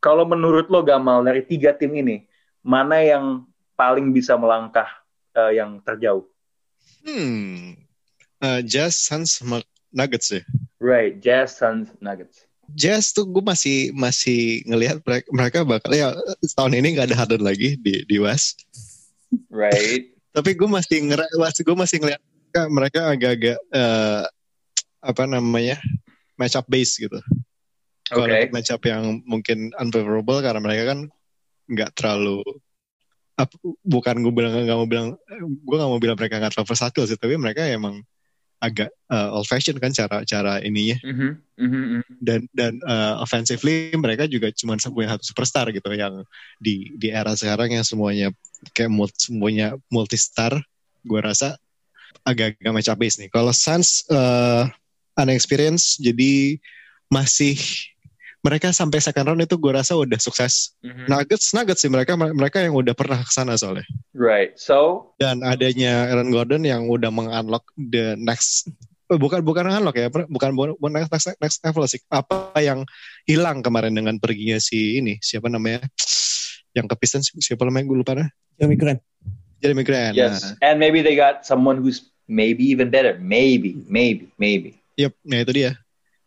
kalau 0.00 0.24
menurut 0.24 0.68
lo 0.68 0.84
Gamal 0.84 1.24
dari 1.24 1.44
tiga 1.44 1.72
tim 1.76 1.92
ini, 1.96 2.24
mana 2.64 3.00
yang 3.00 3.44
paling 3.76 4.12
bisa 4.12 4.36
melangkah 4.36 4.88
eh, 5.36 5.60
yang 5.60 5.80
terjauh? 5.84 6.24
hmm 7.04 7.84
Eh, 8.44 8.60
Jazz 8.60 9.00
Suns 9.00 9.40
Nuggets 9.88 10.28
ya 10.28 10.44
Right, 10.84 11.16
Jazz, 11.16 11.56
Suns, 11.56 11.88
Nuggets. 12.04 12.44
Jazz 12.76 13.16
tuh 13.16 13.24
gue 13.24 13.40
masih 13.40 13.88
masih 13.96 14.60
ngelihat 14.68 15.00
mereka, 15.00 15.28
mereka 15.32 15.58
bakal 15.64 15.92
ya 15.96 16.12
tahun 16.52 16.76
ini 16.80 16.96
nggak 16.96 17.08
ada 17.12 17.16
Harden 17.24 17.44
lagi 17.44 17.76
di 17.80 18.04
di 18.04 18.16
West 18.20 18.68
Right. 19.48 20.12
tapi 20.36 20.52
gue 20.56 20.68
masih 20.68 21.08
ngera 21.08 21.24
masih 21.40 21.62
gue 21.64 21.76
masih 21.76 21.96
ngelihat 22.04 22.20
mereka, 22.54 22.70
mereka 22.70 23.00
agak-agak 23.10 23.58
eh, 23.74 24.22
apa 25.02 25.22
namanya 25.26 25.76
match 26.38 26.54
up 26.54 26.66
base 26.70 27.02
gitu 27.02 27.18
kalau 28.06 28.30
Oke. 28.30 28.54
match 28.54 28.70
up 28.70 28.82
yang 28.86 29.18
mungkin 29.26 29.74
unfavorable 29.74 30.38
karena 30.38 30.62
mereka 30.62 30.94
kan 30.94 30.98
nggak 31.66 31.90
terlalu 31.98 32.46
bukan 33.82 34.22
gue 34.22 34.30
bilang 34.30 34.54
nggak 34.54 34.78
mau 34.78 34.86
bilang 34.86 35.08
gue 35.42 35.76
nggak 35.76 35.90
mau 35.90 35.98
bilang 35.98 36.14
mereka 36.14 36.38
nggak 36.38 36.54
terlalu 36.54 36.70
versatile 36.70 37.06
sih 37.10 37.18
tapi 37.18 37.34
mereka 37.34 37.66
emang 37.66 38.06
agak 38.62 38.88
old 39.34 39.50
fashion 39.50 39.76
kan 39.82 39.90
cara 39.90 40.22
cara 40.22 40.62
ininya 40.62 40.96
Mhm, 41.02 41.30
mhm, 41.58 41.82
mhm. 41.98 42.02
dan 42.22 42.40
dan 42.54 42.78
uh, 42.86 43.18
offensively 43.20 43.90
mereka 43.98 44.30
juga 44.30 44.54
cuma 44.54 44.78
punya 44.78 45.18
satu 45.18 45.24
superstar 45.26 45.68
gitu 45.74 45.90
yang 45.90 46.22
di 46.62 46.94
di 46.94 47.10
era 47.10 47.34
sekarang 47.34 47.74
yang 47.74 47.84
semuanya 47.84 48.30
kayak 48.72 48.88
mul- 48.94 49.18
semuanya 49.18 49.74
multi 49.90 50.16
star 50.16 50.54
gue 51.02 51.20
rasa 51.20 51.58
agak-agak 52.22 52.72
match 52.72 52.90
up 52.90 52.98
base 53.00 53.18
nih 53.18 53.28
kalau 53.32 53.50
Suns 53.50 54.06
uh, 54.12 54.70
unexperienced 55.18 55.98
jadi 55.98 56.58
masih 57.10 57.58
mereka 58.44 58.76
sampai 58.76 59.00
second 59.00 59.32
round 59.32 59.40
itu 59.40 59.56
gue 59.56 59.72
rasa 59.72 59.96
udah 59.96 60.20
sukses. 60.20 60.76
Mhm. 60.84 61.08
Nuggets, 61.08 61.56
Nuggets 61.56 61.80
sih 61.80 61.88
mereka 61.88 62.12
mereka 62.12 62.60
yang 62.60 62.76
udah 62.76 62.92
pernah 62.92 63.24
ke 63.24 63.32
sana 63.32 63.56
soalnya. 63.56 63.88
Right. 64.12 64.52
So, 64.60 65.10
Dan 65.16 65.40
adanya 65.40 66.12
Aaron 66.12 66.28
Gordon 66.28 66.68
yang 66.68 66.84
udah 66.92 67.08
mengunlock 67.08 67.64
the 67.80 68.20
next 68.20 68.68
eh, 69.08 69.16
bukan 69.16 69.40
bukan 69.40 69.64
unlock 69.64 69.96
ya, 69.96 70.12
bukan 70.12 70.28
bukan 70.28 70.92
next, 70.92 71.08
next, 71.08 71.40
next 71.40 71.58
level 71.64 71.88
sih. 71.88 72.04
Apa 72.12 72.52
yang 72.60 72.84
hilang 73.24 73.64
kemarin 73.64 73.96
dengan 73.96 74.20
perginya 74.20 74.60
si 74.60 75.00
ini 75.00 75.16
siapa 75.24 75.48
namanya? 75.48 75.80
Yang 76.76 76.86
ke 76.92 76.94
Pistons 77.00 77.32
siapa 77.40 77.64
namanya 77.64 77.88
gue 77.88 77.96
lupa 77.96 78.12
nah. 78.12 78.28
Jeremy 78.60 78.76
Grant. 78.76 79.00
Jeremy 79.64 79.84
Grant. 79.88 80.12
yes. 80.12 80.44
Nah, 80.44 80.60
And 80.60 80.76
maybe 80.76 81.00
they 81.00 81.16
got 81.16 81.48
someone 81.48 81.80
who's 81.80 82.04
maybe 82.28 82.60
even 82.68 82.92
better. 82.92 83.16
Maybe, 83.16 83.80
maybe, 83.88 84.28
maybe. 84.36 84.76
Yep, 85.00 85.12
nah 85.24 85.40
itu 85.40 85.52
dia. 85.56 85.72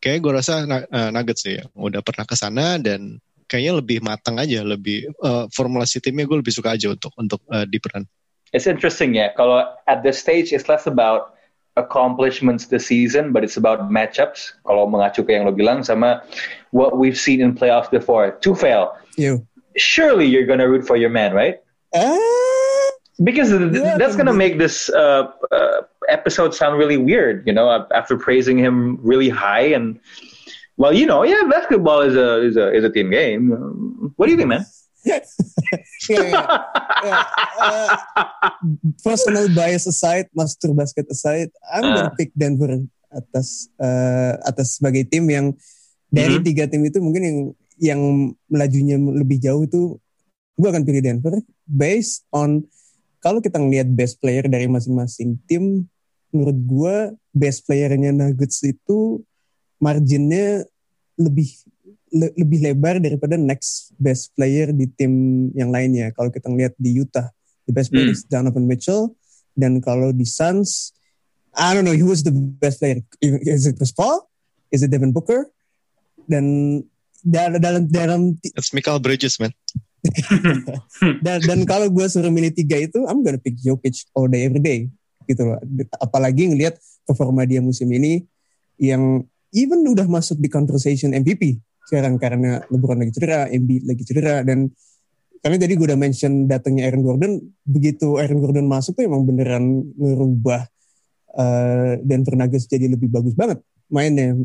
Kayaknya 0.02 0.20
gue 0.26 0.34
rasa 0.34 0.54
eh, 0.66 1.10
Nuggets 1.14 1.42
sih 1.46 1.62
yang 1.62 1.70
udah 1.74 2.02
pernah 2.02 2.26
ke 2.26 2.34
sana 2.34 2.82
dan 2.82 3.22
kayaknya 3.46 3.78
lebih 3.78 3.98
matang 4.02 4.42
aja, 4.42 4.66
lebih 4.66 5.10
eh, 5.10 5.46
formulasi 5.54 6.02
timnya 6.02 6.26
gue 6.26 6.42
lebih 6.42 6.54
suka 6.54 6.74
aja 6.74 6.90
untuk 6.90 7.14
untuk 7.18 7.42
eh, 7.54 7.66
di 7.70 7.78
peran. 7.78 8.10
It's 8.54 8.66
interesting 8.66 9.14
ya. 9.14 9.34
Kalau 9.38 9.62
at 9.86 10.02
this 10.02 10.18
stage 10.18 10.50
it's 10.56 10.66
less 10.66 10.86
about 10.90 11.38
accomplishments 11.78 12.68
this 12.74 12.90
season, 12.90 13.32
but 13.32 13.44
it's 13.44 13.58
about 13.58 13.86
matchups. 13.92 14.58
Kalau 14.66 14.90
mengacu 14.90 15.22
ke 15.22 15.36
yang 15.38 15.46
lo 15.46 15.54
bilang 15.54 15.86
sama 15.86 16.26
what 16.74 16.98
we've 16.98 17.18
seen 17.20 17.40
in 17.42 17.54
playoffs 17.54 17.90
before. 17.92 18.34
To 18.42 18.52
fail, 18.58 18.98
Yo. 19.20 19.46
surely 19.78 20.26
you're 20.26 20.48
gonna 20.50 20.66
root 20.68 20.86
for 20.86 20.98
your 20.98 21.14
man, 21.14 21.34
right? 21.38 21.62
Ah, 21.94 22.47
Because 23.18 23.50
Yeah, 23.50 23.98
that's 23.98 24.14
gonna 24.16 24.30
but- 24.32 24.38
make 24.38 24.62
this 24.62 24.94
uh, 24.94 25.34
uh, 25.50 25.82
episode 26.06 26.54
sound 26.54 26.78
really 26.78 26.98
weird, 27.02 27.46
you 27.50 27.54
know. 27.54 27.66
After 27.90 28.14
praising 28.14 28.62
him 28.62 29.02
really 29.02 29.30
high 29.30 29.74
and 29.74 29.98
well, 30.78 30.94
you 30.94 31.10
know, 31.10 31.26
yeah, 31.26 31.42
basketball 31.50 32.06
is 32.06 32.14
a 32.14 32.46
is 32.46 32.56
a 32.58 32.70
is 32.78 32.84
a 32.86 32.94
team 32.94 33.10
game. 33.10 33.50
What 34.22 34.30
do 34.30 34.32
you 34.34 34.38
think, 34.38 34.54
man? 34.54 34.62
yeah, 35.08 35.22
yeah, 36.10 36.24
yeah. 37.02 37.24
Uh, 37.58 37.90
personal 39.02 39.50
bias 39.50 39.88
aside, 39.90 40.30
master 40.38 40.70
basket 40.78 41.10
aside, 41.10 41.50
I'm 41.74 41.82
gonna 41.82 42.14
Ah. 42.14 42.18
pick 42.18 42.30
Denver 42.38 42.86
atas 43.10 43.72
uh, 43.82 44.38
atas 44.46 44.78
sebagai 44.78 45.10
tim 45.10 45.26
yang 45.26 45.58
dari 46.12 46.38
Mhm. 46.38 46.44
tiga 46.46 46.64
tim 46.70 46.86
itu 46.86 47.02
mungkin 47.02 47.24
yang 47.26 47.40
yang 47.82 48.02
melajunya 48.52 49.00
lebih 49.00 49.42
jauh 49.42 49.64
itu 49.66 49.98
gue 50.58 50.68
akan 50.70 50.84
pilih 50.86 51.02
Denver 51.02 51.34
based 51.66 52.26
on 52.34 52.66
kalau 53.18 53.40
kita 53.40 53.58
ngelihat 53.58 53.88
best 53.90 54.22
player 54.22 54.46
dari 54.46 54.66
masing-masing 54.66 55.38
tim 55.46 55.86
menurut 56.30 56.58
gue 56.58 56.96
best 57.32 57.64
playernya 57.64 58.12
Nuggets 58.12 58.62
itu 58.62 59.24
marginnya 59.78 60.66
lebih 61.18 61.50
le- 62.14 62.36
lebih 62.36 62.60
lebar 62.62 62.98
daripada 62.98 63.36
next 63.36 63.92
best 63.98 64.32
player 64.34 64.72
di 64.72 64.86
tim 64.88 65.12
yang 65.54 65.70
lainnya. 65.70 66.14
Kalau 66.14 66.30
kita 66.30 66.48
ngelihat 66.48 66.74
di 66.78 66.98
Utah, 66.98 67.28
the 67.66 67.74
best 67.74 67.90
player 67.90 68.10
Hmm. 68.10 68.16
is 68.16 68.24
Donovan 68.24 68.66
Mitchell. 68.66 69.14
Dan 69.58 69.82
kalau 69.82 70.14
di 70.14 70.24
Suns, 70.24 70.94
I 71.58 71.74
don't 71.74 71.82
know 71.82 71.98
who 71.98 72.14
was 72.14 72.22
the 72.22 72.32
best 72.32 72.78
player. 72.78 73.02
Is 73.22 73.66
it 73.66 73.76
Chris 73.76 73.90
Paul? 73.90 74.30
Is 74.70 74.86
it 74.86 74.94
Devin 74.94 75.10
Booker? 75.10 75.50
Dan 76.30 76.80
dalam 77.26 77.58
dalam 77.58 77.82
dalam 77.90 78.22
That's 78.54 78.72
Michael 78.72 79.02
Bridges 79.02 79.42
man. 79.42 79.52
dan, 81.26 81.40
dan 81.44 81.60
kalau 81.64 81.88
gue 81.92 82.06
suruh 82.08 82.32
milih 82.32 82.54
tiga 82.54 82.78
itu, 82.80 83.04
I'm 83.06 83.22
gonna 83.22 83.42
pick 83.42 83.60
Jokic 83.60 84.08
all 84.18 84.28
day 84.28 84.48
every 84.48 84.62
day 84.64 84.88
gitu 85.28 85.44
loh. 85.44 85.60
Apalagi 86.00 86.48
ngelihat 86.48 86.80
performa 87.04 87.44
dia 87.44 87.60
musim 87.60 87.92
ini 87.92 88.24
yang 88.80 89.24
even 89.52 89.84
udah 89.84 90.08
masuk 90.08 90.40
di 90.40 90.48
conversation 90.48 91.12
MVP 91.12 91.60
sekarang 91.88 92.20
karena 92.20 92.60
LeBron 92.68 93.00
lagi 93.00 93.16
cedera, 93.16 93.48
Embiid 93.48 93.88
lagi 93.88 94.04
cedera 94.04 94.44
dan 94.44 94.68
karena 95.40 95.56
tadi 95.56 95.74
gue 95.80 95.88
udah 95.88 96.00
mention 96.00 96.50
datangnya 96.50 96.92
Aaron 96.92 97.04
Gordon, 97.06 97.40
begitu 97.64 98.20
Aaron 98.20 98.44
Gordon 98.44 98.68
masuk 98.68 99.00
tuh 99.00 99.08
emang 99.08 99.24
beneran 99.24 99.86
ngerubah 99.96 100.68
uh, 101.38 101.96
Denver 102.04 102.36
Nuggets 102.36 102.68
jadi 102.68 102.92
lebih 102.92 103.08
bagus 103.08 103.38
banget 103.38 103.64
mainnya. 103.88 104.36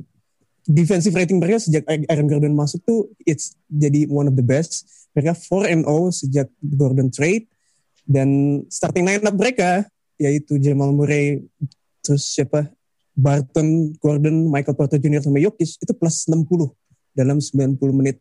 Defensive 0.63 1.11
rating 1.19 1.43
mereka 1.43 1.59
sejak 1.59 1.83
Aaron 1.91 2.31
Gordon 2.31 2.55
masuk 2.55 2.87
tuh 2.87 3.11
it's 3.27 3.59
jadi 3.67 4.07
one 4.07 4.31
of 4.31 4.39
the 4.39 4.47
best. 4.47 4.87
Mereka 5.13 5.33
4 5.37 5.73
and 5.73 5.83
0 5.85 6.09
sejak 6.13 6.49
Gordon 6.61 7.13
trade 7.13 7.47
dan 8.09 8.61
starting 8.67 9.07
lineup 9.07 9.37
mereka 9.39 9.87
yaitu 10.19 10.59
Jamal 10.59 10.95
Murray 10.95 11.43
terus 12.03 12.35
siapa 12.35 12.71
Barton, 13.13 13.93
Gordon, 14.01 14.49
Michael 14.49 14.75
Porter 14.75 14.97
Jr. 14.97 15.21
sama 15.21 15.37
Jokic 15.39 15.77
itu 15.79 15.93
plus 15.93 16.25
60 16.25 16.73
dalam 17.13 17.39
90 17.39 17.77
menit 17.93 18.17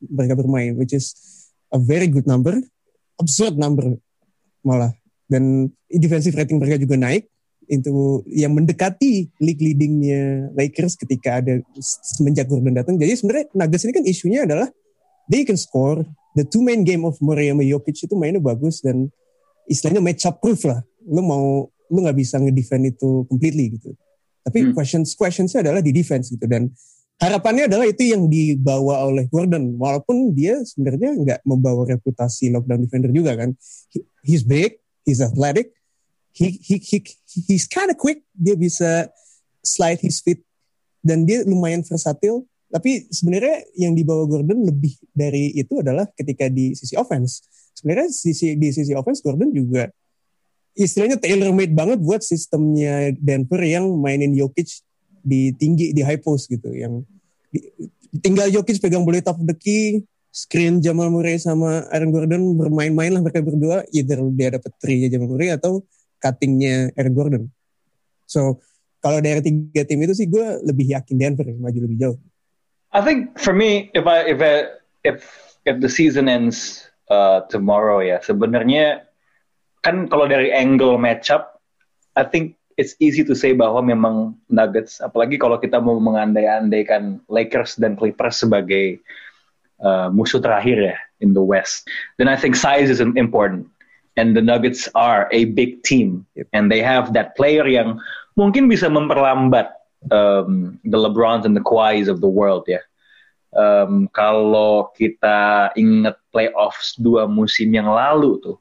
mereka 0.00 0.38
bermain 0.38 0.76
which 0.78 0.94
is 0.94 1.12
a 1.74 1.80
very 1.80 2.06
good 2.06 2.24
number 2.28 2.54
absurd 3.18 3.58
number 3.58 3.96
malah 4.62 4.92
dan 5.26 5.72
defensive 5.90 6.36
rating 6.38 6.62
mereka 6.62 6.78
juga 6.78 6.94
naik 6.94 7.26
itu 7.66 8.22
yang 8.30 8.54
mendekati 8.54 9.26
league 9.42 9.58
leadingnya 9.58 10.54
Lakers 10.54 10.94
ketika 10.94 11.42
ada 11.42 11.58
semenjak 11.82 12.46
Gordon 12.46 12.78
datang 12.78 12.94
jadi 12.94 13.18
sebenarnya 13.18 13.46
Nuggets 13.58 13.84
ini 13.84 13.92
kan 13.92 14.04
isunya 14.06 14.40
adalah 14.46 14.70
they 15.26 15.42
can 15.42 15.58
score 15.58 16.06
the 16.36 16.44
two 16.44 16.60
main 16.60 16.84
game 16.84 17.02
of 17.08 17.16
Murray 17.24 17.48
sama 17.48 17.64
Jokic 17.64 17.96
itu 18.04 18.14
mainnya 18.14 18.38
bagus 18.38 18.84
dan 18.84 19.08
istilahnya 19.66 20.04
match 20.04 20.28
up 20.28 20.38
proof 20.38 20.68
lah. 20.68 20.84
Lu 21.08 21.24
mau 21.24 21.66
lu 21.88 21.98
nggak 22.04 22.18
bisa 22.18 22.36
ngedefend 22.36 22.92
itu 22.92 23.24
completely 23.26 23.74
gitu. 23.80 23.96
Tapi 24.44 24.70
Hmm. 24.70 24.72
questions 24.76 25.16
questionsnya 25.16 25.64
adalah 25.64 25.80
di 25.82 25.90
defense 25.90 26.30
gitu. 26.30 26.44
Dan 26.46 26.70
harapannya 27.18 27.66
adalah 27.66 27.88
itu 27.88 28.12
yang 28.12 28.28
dibawa 28.28 29.08
oleh 29.08 29.26
Gordon. 29.26 29.74
Walaupun 29.80 30.36
dia 30.36 30.60
sebenarnya 30.62 31.16
nggak 31.16 31.40
membawa 31.48 31.88
reputasi 31.88 32.52
lockdown 32.52 32.84
defender 32.84 33.10
juga 33.10 33.34
kan. 33.34 33.56
He- 33.90 34.06
he's 34.22 34.44
big 34.44 34.78
he's 35.02 35.18
athletic. 35.22 35.72
He 36.36 36.52
he 36.60 36.76
he 36.76 37.00
he's 37.48 37.64
kind 37.64 37.88
of 37.88 37.96
quick. 37.96 38.20
Dia 38.36 38.54
bisa 38.54 39.08
slide 39.64 40.04
his 40.04 40.20
feet. 40.20 40.44
Dan 41.00 41.24
dia 41.24 41.46
lumayan 41.46 41.86
versatil 41.86 42.44
tapi 42.66 43.06
sebenarnya 43.14 43.62
yang 43.78 43.94
dibawa 43.94 44.26
Gordon 44.26 44.66
lebih 44.66 44.98
dari 45.14 45.54
itu 45.54 45.78
adalah 45.78 46.04
ketika 46.18 46.50
di 46.50 46.74
sisi 46.74 46.98
offense. 46.98 47.46
Sebenarnya 47.76 48.10
sisi 48.10 48.58
di 48.58 48.74
sisi 48.74 48.90
offense 48.96 49.22
Gordon 49.22 49.54
juga 49.54 49.86
istilahnya 50.76 51.16
tailor 51.16 51.54
made 51.56 51.72
banget 51.72 51.98
buat 52.02 52.20
sistemnya 52.20 53.14
Denver 53.16 53.62
yang 53.64 53.88
mainin 53.96 54.36
Jokic 54.36 54.84
di 55.24 55.54
tinggi 55.56 55.96
di 55.96 56.04
high 56.04 56.20
post 56.20 56.52
gitu 56.52 56.68
yang 56.74 57.00
di- 57.48 57.64
tinggal 58.20 58.52
Jokic 58.52 58.82
pegang 58.82 59.06
bola 59.06 59.22
top 59.24 59.40
the 59.46 59.56
key 59.56 60.04
screen 60.28 60.84
Jamal 60.84 61.08
Murray 61.08 61.40
sama 61.40 61.88
Aaron 61.88 62.12
Gordon 62.12 62.42
bermain-main 62.60 63.08
lah 63.08 63.24
mereka 63.24 63.40
berdua 63.40 63.88
either 63.94 64.20
dia 64.36 64.52
dapat 64.52 64.72
three 64.76 65.08
Jamal 65.08 65.32
Murray 65.32 65.48
atau 65.48 65.80
cuttingnya 66.20 66.92
Aaron 66.92 67.14
Gordon. 67.16 67.42
So 68.28 68.60
kalau 69.00 69.22
dari 69.24 69.40
tiga 69.40 69.86
tim 69.88 70.02
itu 70.04 70.12
sih 70.12 70.28
gue 70.28 70.60
lebih 70.60 70.92
yakin 70.92 71.16
Denver 71.16 71.46
maju 71.56 71.78
lebih 71.78 71.96
jauh 71.96 72.18
I 72.96 73.04
think 73.04 73.36
for 73.36 73.52
me, 73.52 73.92
if 73.92 74.08
I 74.08 74.24
if 74.24 74.40
I, 74.40 74.72
if 75.04 75.16
if 75.68 75.76
the 75.84 75.92
season 75.92 76.32
ends 76.32 76.88
uh, 77.12 77.44
tomorrow 77.52 78.00
ya, 78.00 78.24
sebenarnya 78.24 79.04
kan 79.84 80.08
kalau 80.08 80.24
dari 80.24 80.48
angle 80.48 80.96
matchup, 80.96 81.60
I 82.16 82.24
think 82.24 82.56
it's 82.80 82.96
easy 82.96 83.20
to 83.28 83.36
say 83.36 83.52
bahwa 83.52 83.84
memang 83.84 84.40
Nuggets, 84.48 85.04
apalagi 85.04 85.36
kalau 85.36 85.60
kita 85.60 85.76
mau 85.76 86.00
mengandai-andaikan 86.00 87.20
Lakers 87.28 87.76
dan 87.76 88.00
Clippers 88.00 88.40
sebagai 88.40 88.96
uh, 89.84 90.08
musuh 90.08 90.40
terakhir 90.40 90.80
ya 90.80 90.96
in 91.20 91.36
the 91.36 91.44
West, 91.44 91.92
then 92.16 92.32
I 92.32 92.36
think 92.40 92.56
size 92.56 92.88
is 92.88 93.04
important. 93.04 93.68
And 94.16 94.32
the 94.32 94.40
Nuggets 94.40 94.88
are 94.96 95.28
a 95.36 95.52
big 95.52 95.84
team, 95.84 96.24
and 96.56 96.72
they 96.72 96.80
have 96.80 97.12
that 97.12 97.36
player 97.36 97.68
yang 97.68 98.00
mungkin 98.40 98.72
bisa 98.72 98.88
memperlambat 98.88 99.75
um, 100.10 100.78
the 100.84 100.98
LeBrons 100.98 101.44
and 101.44 101.56
the 101.56 101.64
Kawhis 101.64 102.08
of 102.08 102.20
the 102.20 102.30
world 102.30 102.66
ya. 102.66 102.82
Um, 103.56 104.10
kalau 104.12 104.92
kita 104.92 105.72
ingat 105.80 106.20
playoffs 106.28 106.98
dua 107.00 107.24
musim 107.24 107.72
yang 107.72 107.88
lalu 107.88 108.36
tuh, 108.44 108.60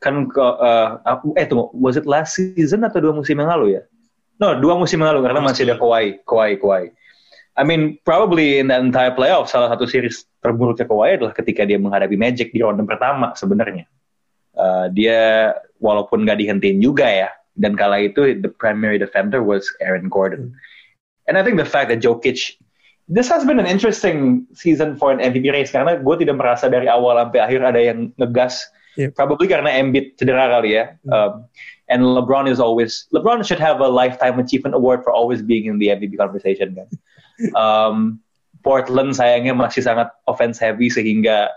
kan 0.00 0.24
uh, 0.32 0.96
eh 1.36 1.44
tunggu, 1.44 1.68
was 1.76 2.00
it 2.00 2.08
last 2.08 2.32
season 2.36 2.88
atau 2.88 3.04
dua 3.04 3.12
musim 3.12 3.36
yang 3.36 3.52
lalu 3.52 3.76
ya? 3.76 3.82
No, 4.40 4.56
dua 4.56 4.80
musim 4.80 4.98
yang 5.04 5.12
lalu 5.12 5.28
karena 5.28 5.40
masih 5.44 5.68
ada 5.68 5.76
Kawhi, 5.76 6.24
Kawhi, 6.24 6.56
Kawhi. 6.56 6.84
I 7.54 7.62
mean, 7.62 8.02
probably 8.02 8.58
in 8.58 8.66
the 8.66 8.74
entire 8.74 9.14
playoff 9.14 9.46
salah 9.46 9.70
satu 9.70 9.86
series 9.86 10.26
terburuknya 10.42 10.88
Kawhi 10.88 11.20
adalah 11.20 11.34
ketika 11.36 11.62
dia 11.68 11.76
menghadapi 11.76 12.16
Magic 12.16 12.50
di 12.50 12.64
ronde 12.64 12.82
pertama 12.88 13.36
sebenarnya. 13.36 13.84
Uh, 14.54 14.86
dia 14.94 15.52
walaupun 15.82 16.22
nggak 16.24 16.38
dihentiin 16.40 16.78
juga 16.78 17.10
ya, 17.10 17.28
dan 17.56 17.78
kala 17.78 18.10
itu 18.10 18.38
the 18.42 18.50
primary 18.50 18.98
defender 18.98 19.42
was 19.42 19.66
Aaron 19.80 20.10
Gordon. 20.10 20.54
And 21.26 21.38
I 21.38 21.42
think 21.42 21.56
the 21.56 21.68
fact 21.68 21.88
that 21.88 22.02
Jokic, 22.02 22.58
this 23.08 23.28
has 23.28 23.44
been 23.44 23.58
an 23.58 23.66
interesting 23.66 24.46
season 24.52 24.96
for 24.96 25.12
an 25.12 25.22
MVP 25.22 25.52
race 25.52 25.70
karena 25.70 25.96
gue 25.96 26.16
tidak 26.20 26.36
merasa 26.36 26.68
dari 26.68 26.90
awal 26.90 27.16
sampai 27.16 27.40
akhir 27.40 27.60
ada 27.64 27.80
yang 27.80 28.12
ngegas. 28.18 28.60
Yep. 28.94 29.18
Probably 29.18 29.50
karena 29.50 29.74
Embiid 29.74 30.14
cedera 30.18 30.46
kali 30.50 30.78
ya. 30.78 30.94
Um, 31.10 31.50
and 31.90 32.02
LeBron 32.02 32.46
is 32.46 32.62
always 32.62 33.10
LeBron 33.10 33.42
should 33.42 33.58
have 33.58 33.82
a 33.82 33.90
lifetime 33.90 34.38
achievement 34.38 34.74
award 34.74 35.02
for 35.02 35.10
always 35.10 35.42
being 35.42 35.66
in 35.66 35.78
the 35.78 35.90
MVP 35.94 36.18
conversation 36.18 36.74
kan. 36.74 36.90
Um, 37.58 38.22
Portland 38.62 39.18
sayangnya 39.18 39.58
masih 39.58 39.82
sangat 39.82 40.14
offense 40.30 40.62
heavy 40.62 40.86
sehingga 40.86 41.50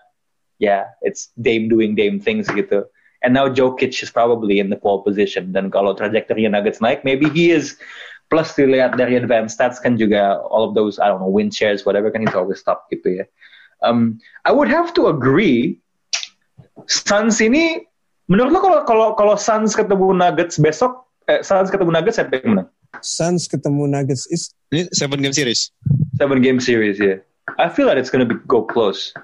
ya 0.58 0.66
yeah, 0.66 0.84
it's 1.06 1.30
Dame 1.38 1.70
doing 1.70 1.94
Dame 1.94 2.18
things 2.18 2.50
gitu. 2.50 2.90
And 3.26 3.34
now 3.34 3.50
Jokic 3.50 3.98
is 4.04 4.10
probably 4.14 4.60
in 4.62 4.70
the 4.70 4.78
pole 4.78 5.02
position. 5.02 5.52
Dan 5.52 5.74
kalau 5.74 5.98
trajectory 5.98 6.46
Nuggets 6.46 6.80
naik, 6.80 7.02
maybe 7.02 7.30
he 7.34 7.50
is. 7.50 7.76
Plus 8.28 8.52
dilihat 8.60 9.00
dari 9.00 9.16
advanced 9.16 9.56
stats 9.56 9.80
kan 9.80 9.96
juga 9.96 10.44
all 10.52 10.68
of 10.68 10.76
those 10.76 11.00
I 11.00 11.08
don't 11.08 11.24
know 11.24 11.32
win 11.32 11.48
shares 11.48 11.88
whatever 11.88 12.12
kan 12.12 12.28
he's 12.28 12.36
always 12.36 12.60
top 12.60 12.92
gitu 12.92 13.24
ya. 13.24 13.26
Um, 13.80 14.20
I 14.44 14.52
would 14.52 14.68
have 14.68 14.92
to 15.00 15.08
agree. 15.08 15.80
Suns 16.92 17.40
ini 17.40 17.88
menurut 18.28 18.52
lo 18.52 18.60
kalau 18.60 18.80
kalau 18.84 19.08
kalau 19.16 19.36
Suns 19.40 19.74
ketemu 19.74 20.12
Nuggets 20.12 20.60
besok, 20.60 21.08
eh, 21.32 21.40
Suns 21.40 21.72
ketemu 21.72 21.96
Nuggets 21.96 22.20
siapa 22.20 22.36
yang 22.44 22.48
menang? 22.60 22.68
Suns 23.00 23.48
ketemu 23.48 23.88
Nuggets 23.88 24.28
is 24.28 24.52
Ini 24.76 24.92
seven 24.92 25.24
game 25.24 25.32
series. 25.32 25.72
Seven 26.20 26.44
game 26.44 26.60
series 26.60 27.00
ya. 27.00 27.16
Yeah. 27.16 27.20
I 27.56 27.72
feel 27.72 27.88
that 27.88 27.96
it's 27.96 28.12
gonna 28.12 28.28
be 28.28 28.36
go 28.52 28.68
close. 28.68 29.16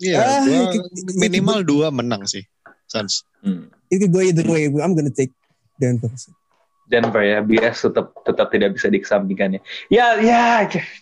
Iya, 0.00 0.16
Ah, 0.16 0.40
gua 0.48 0.72
it- 0.72 0.88
it- 1.04 1.18
minimal 1.20 1.60
dua 1.60 1.92
menang 1.92 2.24
sih. 2.24 2.40
Suns. 2.88 3.24
Hmm. 3.44 3.70
it 3.90 3.98
could 4.00 4.12
go 4.12 4.20
either 4.20 4.44
way. 4.50 4.66
I'm 4.66 4.94
gonna 4.94 5.10
take 5.10 5.32
Denver. 5.80 6.10
Denver 6.88 7.22
ya, 7.22 7.44
BS 7.44 7.84
tetap 7.84 8.16
tetap 8.24 8.48
tidak 8.48 8.80
bisa 8.80 8.88
dikesampingkan 8.88 9.60
ya. 9.60 9.60
Ya, 9.92 10.06
ya, 10.20 10.42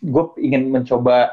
gue 0.03 0.25
ingin 0.43 0.75
mencoba. 0.75 1.31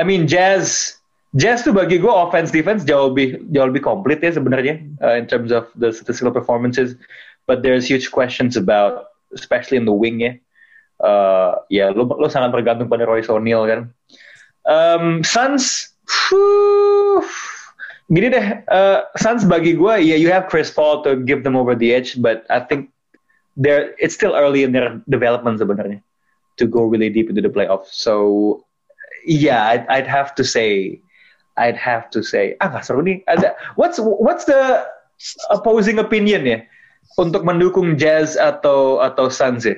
I 0.00 0.02
mean, 0.08 0.24
Jazz, 0.24 0.96
Jazz 1.36 1.60
tuh 1.60 1.76
bagi 1.76 2.00
gue 2.00 2.08
offense 2.08 2.48
defense 2.48 2.88
jauh 2.88 3.12
lebih 3.12 3.44
jauh 3.52 3.68
lebih 3.68 3.84
komplit 3.84 4.24
ya 4.24 4.32
sebenarnya 4.32 4.80
uh, 5.04 5.16
in 5.20 5.28
terms 5.28 5.52
of 5.52 5.68
the 5.76 5.92
statistical 5.92 6.32
performances. 6.32 6.96
But 7.44 7.60
there's 7.60 7.84
huge 7.84 8.08
questions 8.08 8.56
about, 8.56 9.12
especially 9.36 9.76
in 9.76 9.84
the 9.84 9.92
wing 9.92 10.24
ya. 10.24 10.32
Uh, 11.02 11.60
ya, 11.68 11.92
lo 11.92 12.08
lo 12.08 12.30
sangat 12.32 12.54
bergantung 12.54 12.88
pada 12.88 13.04
Royce 13.04 13.28
O'Neal 13.28 13.68
kan. 13.68 13.80
Um, 14.64 15.20
Suns, 15.26 15.92
phew, 16.06 17.20
gini 18.10 18.32
deh, 18.32 18.46
uh, 18.66 19.06
Suns 19.20 19.44
bagi 19.46 19.78
gue, 19.78 19.94
ya 20.02 20.16
you 20.18 20.32
have 20.32 20.50
Chris 20.50 20.72
Paul 20.72 21.04
to 21.06 21.20
give 21.20 21.44
them 21.46 21.54
over 21.54 21.76
the 21.76 21.94
edge, 21.94 22.18
but 22.18 22.42
I 22.50 22.64
think 22.64 22.90
they're 23.56 23.92
it's 24.00 24.16
still 24.16 24.32
early 24.32 24.64
in 24.64 24.72
their 24.72 24.98
development 25.08 25.60
sebenarnya 25.60 26.00
to 26.56 26.64
go 26.64 26.88
really 26.88 27.12
deep 27.12 27.28
into 27.28 27.44
the 27.44 27.52
playoffs. 27.52 27.92
So 27.92 28.64
yeah, 29.28 29.68
I'd, 29.68 29.84
I'd 29.88 30.08
have 30.08 30.34
to 30.36 30.44
say, 30.44 31.00
I'd 31.56 31.76
have 31.76 32.08
to 32.16 32.24
say, 32.24 32.56
ah 32.64 32.72
nggak 32.72 32.84
seru 32.88 33.04
nih. 33.04 33.20
Ada 33.28 33.54
what's 33.76 34.00
what's 34.00 34.48
the 34.48 34.88
opposing 35.52 36.00
opinion 36.00 36.42
ya 36.48 36.58
untuk 37.20 37.44
mendukung 37.44 38.00
Jazz 38.00 38.40
atau 38.40 39.04
atau 39.04 39.28
Suns 39.28 39.68
ya? 39.68 39.76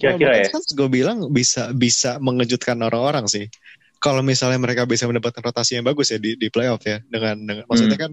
Kira-kira 0.00 0.42
ya. 0.42 0.48
Suns 0.50 0.72
gue 0.74 0.88
bilang 0.90 1.30
bisa 1.30 1.70
bisa 1.76 2.16
mengejutkan 2.18 2.80
orang-orang 2.82 3.28
sih. 3.30 3.46
Kalau 4.04 4.20
misalnya 4.20 4.60
mereka 4.60 4.84
bisa 4.84 5.08
mendapatkan 5.08 5.40
rotasi 5.40 5.80
yang 5.80 5.88
bagus 5.88 6.12
ya 6.12 6.20
di 6.20 6.36
di 6.36 6.52
playoff 6.52 6.84
ya 6.84 7.00
dengan, 7.08 7.40
dengan 7.40 7.64
maksudnya 7.64 7.96
kan 7.96 8.12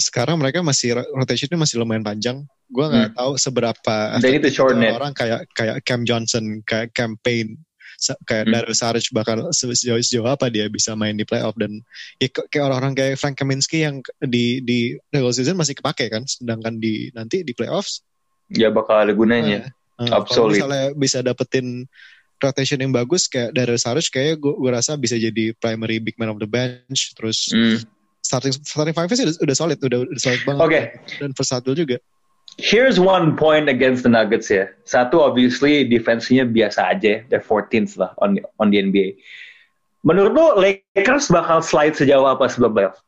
sekarang 0.00 0.40
mereka 0.40 0.64
masih 0.64 0.96
rotationnya 1.12 1.60
masih 1.60 1.76
lumayan 1.76 2.00
panjang. 2.00 2.48
Gue 2.72 2.88
nggak 2.88 3.12
tahu 3.12 3.36
seberapa 3.36 4.16
orang 4.96 5.12
kayak 5.12 5.44
kayak 5.52 5.84
Cam 5.84 6.08
Johnson, 6.08 6.64
kayak 6.64 6.96
campaign 6.96 7.60
kayak 8.26 8.50
Hmm. 8.50 8.54
Darius 8.56 8.80
Saric 8.82 9.06
bakal 9.14 9.52
se- 9.54 9.70
sejauh 9.78 10.00
sejauh 10.02 10.26
apa 10.26 10.50
dia 10.50 10.66
bisa 10.66 10.96
main 10.98 11.14
di 11.14 11.22
playoff 11.22 11.54
dan 11.54 11.84
ya, 12.18 12.26
kayak 12.32 12.64
orang-orang 12.66 12.98
kayak 12.98 13.14
Frank 13.20 13.38
Kaminsky 13.38 13.86
yang 13.86 14.02
di 14.18 14.58
di 14.64 14.96
regular 15.14 15.36
season 15.36 15.54
masih 15.54 15.78
kepake 15.78 16.10
kan, 16.10 16.26
sedangkan 16.26 16.82
di 16.82 17.12
nanti 17.14 17.46
di 17.46 17.52
playoffs 17.54 18.02
Ya 18.52 18.68
bakal 18.68 19.06
ada 19.08 19.12
gunanya. 19.16 19.72
Uh, 19.96 20.08
kalau 20.08 20.24
Absolute. 20.26 20.60
misalnya 20.60 20.86
bisa 20.92 21.18
dapetin 21.24 21.86
rotation 22.42 22.82
yang 22.82 22.90
bagus 22.90 23.30
kayak 23.30 23.54
dari 23.54 23.78
Saric 23.78 24.10
kayak 24.10 24.42
gue 24.42 24.52
gue 24.52 24.70
rasa 24.74 24.98
bisa 24.98 25.14
jadi 25.14 25.54
primary 25.56 26.02
big 26.02 26.18
man 26.18 26.34
of 26.34 26.42
the 26.42 26.48
bench 26.50 27.14
terus 27.14 27.48
Hmm. 27.54 27.78
starting 28.20 28.52
starting 28.52 28.92
five 28.94 29.06
sih 29.14 29.22
udah, 29.22 29.38
udah 29.38 29.56
solid 29.56 29.78
udah, 29.78 29.98
udah 30.10 30.20
solid 30.20 30.42
banget 30.42 30.62
Oke. 30.66 30.80
dan 31.22 31.30
versatile 31.32 31.78
juga 31.78 31.96
Here's 32.60 33.00
one 33.00 33.32
point 33.32 33.64
against 33.72 34.04
the 34.04 34.12
Nuggets 34.12 34.52
ya. 34.52 34.68
Satu 34.84 35.24
obviously 35.24 35.88
defense-nya 35.88 36.44
biasa 36.44 36.92
aja, 36.92 37.24
they're 37.32 37.40
14th 37.40 37.96
lah 37.96 38.12
on 38.20 38.36
on 38.60 38.68
the 38.68 38.76
NBA. 38.76 39.16
Menurut 40.04 40.36
lo 40.36 40.46
Lakers 40.60 41.32
bakal 41.32 41.64
slide 41.64 41.96
sejauh 41.96 42.28
apa 42.28 42.52
sebelum 42.52 42.76
playoff? 42.76 43.00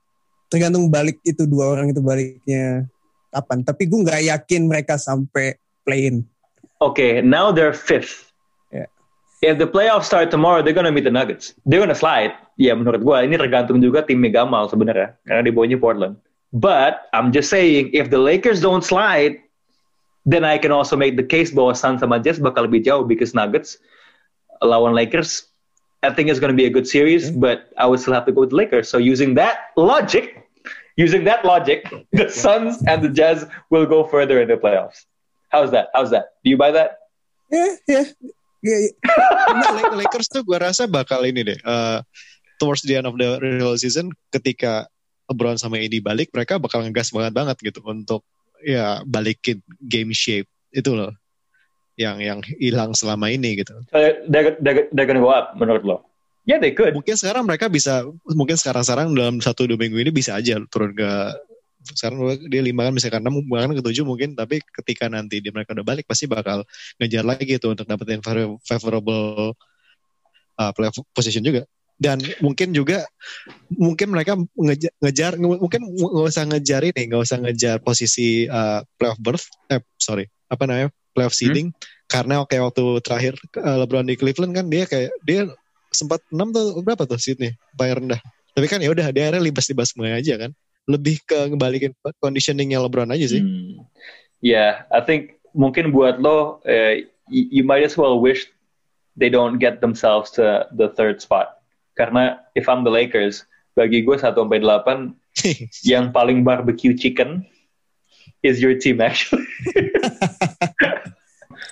Tergantung 0.48 0.88
balik 0.88 1.20
itu 1.28 1.44
dua 1.44 1.76
orang 1.76 1.92
itu 1.92 2.00
baliknya 2.00 2.88
kapan. 3.36 3.60
Tapi 3.66 3.84
gue 3.84 4.00
nggak 4.00 4.22
yakin 4.32 4.62
mereka 4.64 4.96
sampai 4.96 5.60
play-in. 5.84 6.24
Okay, 6.80 7.20
now 7.20 7.52
they're 7.52 7.76
fifth. 7.76 8.32
Yeah. 9.44 9.52
If 9.52 9.58
the 9.58 9.66
playoffs 9.66 10.04
start 10.04 10.30
tomorrow, 10.30 10.62
they're 10.62 10.72
gonna 10.72 10.92
meet 10.92 11.04
the 11.04 11.10
Nuggets. 11.10 11.52
They're 11.66 11.80
gonna 11.80 11.94
slide. 11.94 12.32
Ya 12.56 12.72
menurut 12.72 13.04
gua 13.04 13.20
ini 13.28 13.36
tergantung 13.36 13.82
juga 13.84 14.00
timnya 14.00 14.32
Gamal 14.32 14.72
sebenarnya 14.72 15.20
karena 15.28 15.42
di 15.44 15.52
bawahnya 15.52 15.76
Portland. 15.76 16.16
But 16.54 17.10
I'm 17.12 17.28
just 17.34 17.50
saying, 17.50 17.92
if 17.92 18.08
the 18.08 18.18
Lakers 18.18 18.62
don't 18.62 18.86
slide, 18.86 19.42
then 20.24 20.46
I 20.46 20.56
can 20.56 20.72
also 20.72 20.96
make 20.96 21.20
the 21.20 21.26
case 21.26 21.52
bahwa 21.52 21.76
Suns 21.76 22.00
sama 22.00 22.22
Jazz 22.22 22.40
bakal 22.40 22.70
lebih 22.70 22.86
jauh 22.88 23.04
because 23.04 23.36
Nuggets 23.36 23.76
lawan 24.64 24.96
Lakers, 24.96 25.50
I 26.00 26.14
think 26.14 26.30
it's 26.30 26.40
gonna 26.40 26.56
be 26.56 26.64
a 26.64 26.72
good 26.72 26.88
series, 26.88 27.28
hmm. 27.28 27.42
but 27.42 27.68
I 27.76 27.84
would 27.84 28.00
still 28.00 28.16
have 28.16 28.24
to 28.30 28.32
go 28.32 28.46
with 28.46 28.54
the 28.54 28.56
Lakers. 28.56 28.88
So 28.88 28.96
using 28.96 29.34
that 29.36 29.76
logic, 29.76 30.40
using 30.96 31.26
that 31.28 31.44
logic, 31.44 31.84
the 32.16 32.30
Suns 32.30 32.80
and 32.86 33.04
the 33.04 33.12
Jazz 33.12 33.44
will 33.68 33.84
go 33.84 34.06
further 34.08 34.40
in 34.40 34.48
the 34.48 34.56
playoffs. 34.56 35.04
How's 35.50 35.70
that? 35.74 35.90
How's 35.92 36.10
that? 36.10 36.38
Do 36.42 36.50
you 36.50 36.56
buy 36.56 36.70
that? 36.72 36.98
Yeah, 37.50 37.76
ya. 37.86 38.02
Ya, 38.64 38.76
ya. 38.80 38.90
Nah, 39.52 39.70
Lak- 39.76 39.92
Lakers 39.92 40.32
tuh 40.32 40.40
gue 40.40 40.56
rasa 40.56 40.88
bakal 40.88 41.20
ini 41.22 41.44
deh 41.44 41.58
uh, 41.62 42.00
towards 42.56 42.80
the 42.82 42.96
end 42.96 43.04
of 43.04 43.12
the 43.14 43.36
regular 43.36 43.76
season 43.76 44.08
ketika 44.32 44.88
LeBron 45.28 45.60
sama 45.60 45.76
AD 45.76 45.92
balik 46.00 46.32
mereka 46.32 46.56
bakal 46.56 46.80
ngegas 46.80 47.12
banget 47.12 47.32
banget 47.36 47.56
gitu 47.60 47.84
untuk 47.84 48.24
ya 48.64 49.04
balikin 49.04 49.60
game 49.78 50.16
shape 50.16 50.48
itu 50.72 50.90
loh 50.96 51.12
yang 51.94 52.18
yang 52.18 52.40
hilang 52.58 52.96
selama 52.96 53.28
ini 53.28 53.60
gitu 53.60 53.76
So 53.92 54.00
they're, 54.26 54.56
they're, 54.58 54.88
they're 54.90 55.04
gonna 55.06 55.20
go 55.20 55.30
up 55.30 55.54
menurut 55.54 55.84
lo? 55.84 56.08
Yeah, 56.44 56.60
they 56.60 56.72
could. 56.76 56.92
mungkin 56.92 57.16
sekarang 57.16 57.48
mereka 57.48 57.68
bisa 57.68 58.04
mungkin 58.28 58.56
sekarang-sekarang 58.56 59.12
dalam 59.16 59.40
satu 59.40 59.64
dua 59.64 59.80
minggu 59.80 59.96
ini 59.96 60.12
bisa 60.12 60.36
aja 60.36 60.60
turun 60.68 60.92
ke 60.92 61.08
sekarang 61.92 62.48
dia 62.48 62.64
lima 62.64 62.88
kan 62.88 62.92
bisa 62.96 63.12
ke 63.12 63.20
enam 63.20 63.44
bahkan 63.44 63.76
ke 63.76 63.84
tujuh 63.84 64.08
mungkin 64.08 64.32
tapi 64.32 64.64
ketika 64.80 65.12
nanti 65.12 65.44
dia 65.44 65.52
mereka 65.52 65.76
udah 65.76 65.84
balik 65.84 66.08
pasti 66.08 66.24
bakal 66.24 66.64
ngejar 66.96 67.28
lagi 67.28 67.60
tuh 67.60 67.76
untuk 67.76 67.84
dapetin 67.84 68.24
favor- 68.24 68.56
favorable 68.64 69.52
uh, 70.56 70.72
playoff 70.72 70.96
position 71.12 71.44
juga. 71.44 71.68
Dan 71.94 72.18
mungkin 72.42 72.74
juga 72.74 73.06
mungkin 73.70 74.10
mereka 74.10 74.34
ngejar, 74.58 74.92
ngejar 74.98 75.32
mungkin 75.38 75.80
nggak 75.94 76.26
usah 76.26 76.44
ngejar 76.50 76.82
ini 76.90 77.02
nggak 77.06 77.22
usah 77.22 77.38
ngejar 77.38 77.76
posisi 77.86 78.50
uh, 78.50 78.82
playoff 78.98 79.20
berth 79.22 79.46
eh 79.70 79.78
sorry 79.94 80.26
apa 80.50 80.66
namanya 80.66 80.90
playoff 81.14 81.36
seeding. 81.36 81.70
Karena 82.10 82.42
kayak 82.50 82.72
waktu 82.72 82.84
terakhir 83.04 83.34
uh, 83.62 83.86
LeBron 83.86 84.10
di 84.10 84.18
Cleveland 84.18 84.52
kan 84.58 84.66
dia 84.66 84.84
kayak 84.90 85.14
dia 85.22 85.46
sempat 85.94 86.18
6 86.34 86.50
tuh 86.50 86.82
berapa 86.82 87.06
tuh 87.06 87.20
seatnya 87.20 87.54
paling 87.78 87.94
rendah. 88.04 88.20
Tapi 88.54 88.66
kan 88.66 88.82
ya 88.82 88.90
udah 88.90 89.06
dia 89.14 89.30
akhirnya 89.30 89.42
libas-libas 89.46 89.94
semuanya 89.94 90.18
aja 90.18 90.34
kan 90.34 90.50
lebih 90.84 91.20
ke 91.24 91.48
ngebalikin 91.48 91.96
conditioningnya 92.20 92.80
LeBron 92.84 93.12
aja 93.12 93.26
sih 93.28 93.42
Hmm. 93.42 93.84
Yeah, 94.44 94.84
I 94.92 95.00
think 95.00 95.40
mungkin 95.56 95.88
buat 95.88 96.20
lo, 96.20 96.60
uh, 96.68 97.00
you, 97.32 97.48
you 97.48 97.64
might 97.64 97.80
as 97.80 97.96
well 97.96 98.20
wish 98.20 98.44
they 99.16 99.32
don't 99.32 99.56
get 99.56 99.80
themselves 99.80 100.28
to 100.36 100.68
the 100.76 100.92
third 100.92 101.24
spot. 101.24 101.64
Karena 101.96 102.44
if 102.52 102.68
I'm 102.68 102.84
the 102.84 102.92
Lakers, 102.92 103.48
bagi 103.72 104.04
gue 104.04 104.20
1 104.20 104.20
sampai 104.20 104.60
8 104.60 105.16
yang 105.90 106.12
paling 106.12 106.44
barbecue 106.44 106.92
chicken 106.92 107.48
is 108.44 108.60
your 108.60 108.76
team 108.76 109.00
actually. 109.00 109.48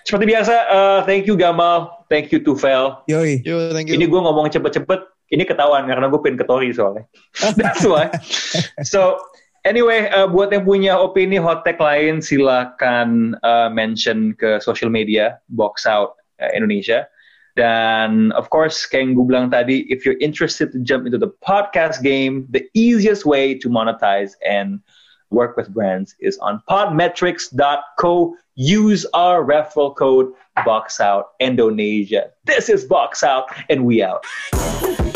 Seperti 0.09 0.25
biasa, 0.33 0.55
uh, 0.67 1.01
thank 1.07 1.29
you 1.29 1.37
Gamal, 1.37 2.09
thank 2.09 2.33
you 2.33 2.41
Tufel. 2.41 3.05
Yoi. 3.07 3.39
yo 3.45 3.71
thank 3.71 3.87
you 3.87 3.95
Ini 4.01 4.09
gue 4.09 4.21
ngomong 4.21 4.51
cepet-cepet, 4.51 5.12
ini 5.33 5.49
ketahuan 5.49 5.89
karena 5.89 6.13
gue 6.13 6.21
pengen 6.21 6.39
ke 6.39 6.47
Tori 6.47 6.69
soalnya. 6.77 7.09
That's 7.59 7.89
why. 7.89 8.13
So, 8.85 9.17
anyway, 9.65 10.13
uh, 10.13 10.29
buat 10.29 10.53
yang 10.53 10.69
punya 10.69 11.01
opini 11.01 11.41
hot 11.41 11.65
take 11.65 11.81
lain, 11.81 12.21
silakan 12.21 13.41
uh, 13.41 13.73
mention 13.73 14.37
ke 14.37 14.61
social 14.61 14.93
media, 14.93 15.41
Box 15.49 15.89
Out 15.89 16.21
uh, 16.37 16.53
Indonesia. 16.53 17.09
Dan 17.57 18.33
of 18.33 18.49
course, 18.49 18.89
kayak 18.89 19.09
yang 19.09 19.11
gue 19.17 19.27
bilang 19.29 19.49
tadi, 19.53 19.85
if 19.93 20.05
you're 20.09 20.21
interested 20.21 20.73
to 20.73 20.81
jump 20.81 21.05
into 21.05 21.21
the 21.21 21.33
podcast 21.45 22.01
game, 22.01 22.49
the 22.49 22.65
easiest 22.73 23.29
way 23.29 23.57
to 23.57 23.69
monetize 23.69 24.37
and 24.45 24.81
work 25.29 25.57
with 25.57 25.73
brands 25.73 26.17
is 26.21 26.37
on 26.41 26.63
podmetrics.co. 26.69 28.37
Use 28.55 29.05
our 29.13 29.45
referral 29.45 29.97
code 29.97 30.33
Box 30.65 31.01
Out 31.01 31.33
Indonesia. 31.41 32.33
This 32.45 32.69
is 32.69 32.85
Box 32.85 33.25
Out, 33.25 33.49
and 33.69 33.85
we 33.85 34.03
out. 34.05 34.25